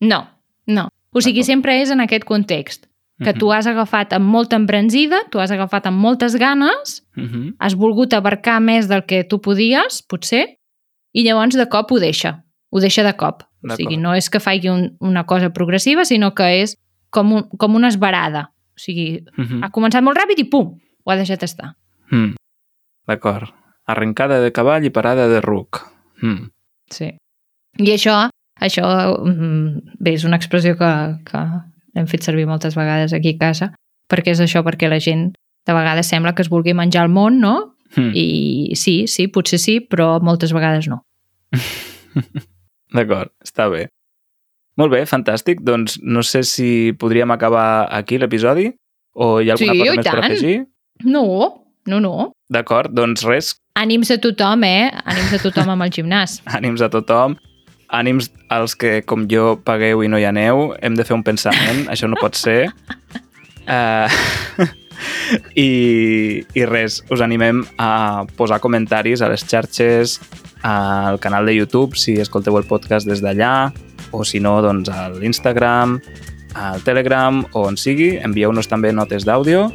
no, 0.00 0.24
no. 0.66 0.88
O 1.12 1.20
sigui, 1.20 1.42
sempre 1.44 1.80
és 1.80 1.90
en 1.90 2.00
aquest 2.00 2.24
context, 2.24 2.86
que 3.20 3.32
Mhm, 3.32 3.38
tu 3.38 3.52
has 3.52 3.66
agafat 3.66 4.12
amb 4.12 4.24
molta 4.24 4.56
embranzida, 4.56 5.22
tu 5.30 5.40
has 5.40 5.50
agafat 5.50 5.86
amb 5.86 5.98
moltes 5.98 6.36
ganes, 6.36 7.02
mhm. 7.16 7.56
has 7.58 7.74
volgut 7.74 8.14
abarcar 8.14 8.60
més 8.60 8.88
del 8.88 9.04
que 9.04 9.24
tu 9.24 9.40
podies, 9.40 10.02
potser, 10.02 10.56
i 11.12 11.24
llavors 11.24 11.56
de 11.56 11.66
cop 11.68 11.90
ho 11.92 11.98
deixa. 11.98 12.44
Ho 12.70 12.80
deixa 12.80 13.02
de 13.02 13.12
cop. 13.16 13.42
O 13.62 13.74
sigui, 13.76 13.96
no 13.98 14.14
és 14.14 14.30
que 14.30 14.40
faci 14.40 14.70
un, 14.70 14.96
una 15.00 15.26
cosa 15.26 15.50
progressiva, 15.50 16.04
sinó 16.04 16.32
que 16.34 16.62
és 16.62 16.78
com, 17.10 17.32
un, 17.32 17.48
com 17.58 17.74
una 17.74 17.88
esbarada. 17.88 18.52
O 18.80 18.82
sigui, 18.82 19.24
Mhm. 19.36 19.62
ha 19.62 19.68
començat 19.70 20.00
molt 20.02 20.16
ràpid 20.16 20.38
i 20.40 20.44
pum, 20.48 20.70
ho 21.04 21.10
ha 21.12 21.16
deixat 21.16 21.42
estar. 21.44 21.74
Mm. 22.10 22.34
D'acord. 23.06 23.50
Arrencada 23.86 24.40
de 24.40 24.52
cavall 24.52 24.84
i 24.86 24.90
parada 24.90 25.26
de 25.28 25.40
ruc. 25.44 25.82
Mm. 26.22 26.48
Sí. 26.88 27.10
I 27.78 27.90
això, 27.92 28.30
això 28.60 28.86
mm, 29.20 29.96
bé, 30.00 30.14
és 30.14 30.24
una 30.24 30.36
expressió 30.40 30.76
que, 30.78 30.90
que 31.26 31.42
hem 31.94 32.06
fet 32.06 32.22
servir 32.22 32.46
moltes 32.46 32.74
vegades 32.74 33.12
aquí 33.12 33.34
a 33.36 33.38
casa, 33.38 33.74
perquè 34.08 34.32
és 34.32 34.40
això, 34.40 34.62
perquè 34.64 34.88
la 34.88 34.98
gent 35.00 35.34
de 35.66 35.72
vegades 35.76 36.06
sembla 36.08 36.34
que 36.34 36.42
es 36.42 36.48
vulgui 36.48 36.72
menjar 36.72 37.04
el 37.04 37.10
món, 37.12 37.38
no? 37.40 37.76
Mm. 37.96 38.12
I 38.14 38.72
sí, 38.76 39.06
sí, 39.08 39.26
potser 39.28 39.58
sí, 39.58 39.80
però 39.80 40.20
moltes 40.22 40.52
vegades 40.54 40.88
no. 40.88 41.02
D'acord, 42.94 43.32
està 43.44 43.68
bé. 43.70 43.88
Molt 44.80 44.94
bé, 44.94 45.04
fantàstic. 45.08 45.60
Doncs 45.66 45.98
no 46.02 46.24
sé 46.24 46.42
si 46.48 46.92
podríem 46.96 47.30
acabar 47.34 47.86
aquí 47.92 48.18
l'episodi 48.20 48.70
o 49.12 49.38
hi 49.40 49.50
ha 49.50 49.56
alguna 49.58 49.74
Sí, 49.76 49.80
cosa 49.84 49.96
més 49.96 50.06
per 50.06 50.14
tant. 50.14 50.24
afegir? 50.24 50.56
No, 51.04 51.24
no, 51.86 52.00
no. 52.00 52.14
D'acord, 52.50 52.92
doncs 52.96 53.26
res, 53.28 53.54
Ànims 53.80 54.10
a 54.10 54.18
tothom, 54.20 54.64
eh? 54.66 54.90
Ànims 55.08 55.36
a 55.36 55.38
tothom 55.40 55.70
amb 55.72 55.86
el 55.86 55.92
gimnàs. 55.94 56.40
ànims 56.58 56.82
a 56.84 56.90
tothom, 56.92 57.36
ànims 57.96 58.28
als 58.52 58.74
que, 58.76 59.00
com 59.06 59.24
jo, 59.30 59.54
pagueu 59.64 60.02
i 60.04 60.10
no 60.10 60.18
hi 60.20 60.26
aneu, 60.28 60.72
hem 60.82 60.98
de 60.98 61.06
fer 61.06 61.14
un 61.16 61.24
pensament, 61.26 61.86
això 61.92 62.10
no 62.10 62.18
pot 62.20 62.36
ser. 62.36 62.66
Uh, 63.70 64.10
i, 65.54 66.42
I 66.58 66.66
res, 66.68 67.00
us 67.14 67.22
animem 67.24 67.62
a 67.78 68.26
posar 68.36 68.60
comentaris 68.60 69.22
a 69.22 69.30
les 69.32 69.46
xarxes, 69.46 70.18
al 70.66 71.16
canal 71.22 71.46
de 71.48 71.54
YouTube, 71.56 71.96
si 71.96 72.18
escolteu 72.20 72.58
el 72.60 72.66
podcast 72.68 73.08
des 73.08 73.22
d'allà, 73.24 73.70
o 74.12 74.24
si 74.24 74.40
no, 74.40 74.60
doncs 74.62 74.88
a 74.88 75.08
l'Instagram, 75.10 76.00
al 76.54 76.82
Telegram, 76.82 77.44
o 77.52 77.66
on 77.68 77.76
sigui, 77.76 78.16
envieu-nos 78.18 78.66
també 78.68 78.92
notes 78.92 79.24
d'àudio 79.24 79.70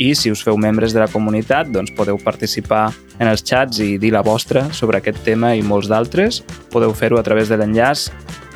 i 0.00 0.14
si 0.14 0.30
us 0.32 0.40
feu 0.42 0.56
membres 0.56 0.94
de 0.94 1.00
la 1.02 1.08
comunitat 1.12 1.68
doncs 1.74 1.90
podeu 1.92 2.16
participar 2.22 2.86
en 3.18 3.28
els 3.28 3.42
chats 3.44 3.80
i 3.84 3.98
dir 3.98 4.12
la 4.14 4.22
vostra 4.24 4.68
sobre 4.72 4.96
aquest 4.98 5.18
tema 5.26 5.54
i 5.54 5.60
molts 5.62 5.88
d'altres. 5.90 6.42
Podeu 6.72 6.94
fer-ho 6.96 7.18
a 7.18 7.22
través 7.22 7.50
de 7.50 7.58
l'enllaç 7.60 8.06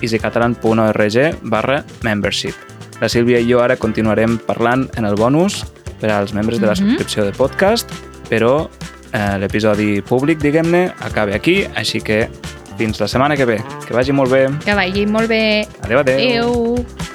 easycatalan.org 0.00 1.36
barra 1.50 1.84
membership. 2.02 2.54
La 3.00 3.08
Sílvia 3.08 3.40
i 3.42 3.48
jo 3.50 3.60
ara 3.60 3.76
continuarem 3.76 4.38
parlant 4.46 4.86
en 4.96 5.04
el 5.04 5.16
bonus 5.18 5.64
per 6.00 6.10
als 6.12 6.32
membres 6.32 6.60
de 6.60 6.66
la 6.66 6.72
Mhm. 6.74 6.78
subscripció 6.78 7.24
de 7.24 7.32
podcast, 7.32 7.90
però 8.30 8.68
eh, 9.12 9.38
l'episodi 9.38 10.00
públic, 10.02 10.38
diguem-ne, 10.38 10.92
acaba 11.00 11.34
aquí, 11.34 11.64
així 11.76 12.00
que 12.00 12.28
fins 12.78 13.00
la 13.00 13.08
setmana 13.08 13.36
que 13.36 13.44
ve. 13.48 13.58
Que 13.86 13.94
vagi 13.94 14.12
molt 14.12 14.32
bé. 14.32 14.46
Que 14.64 14.74
vagi 14.74 15.06
molt 15.06 15.28
bé. 15.28 15.66
Adéu, 15.82 15.98
adéu. 16.00 16.18
Adéu. 16.18 17.13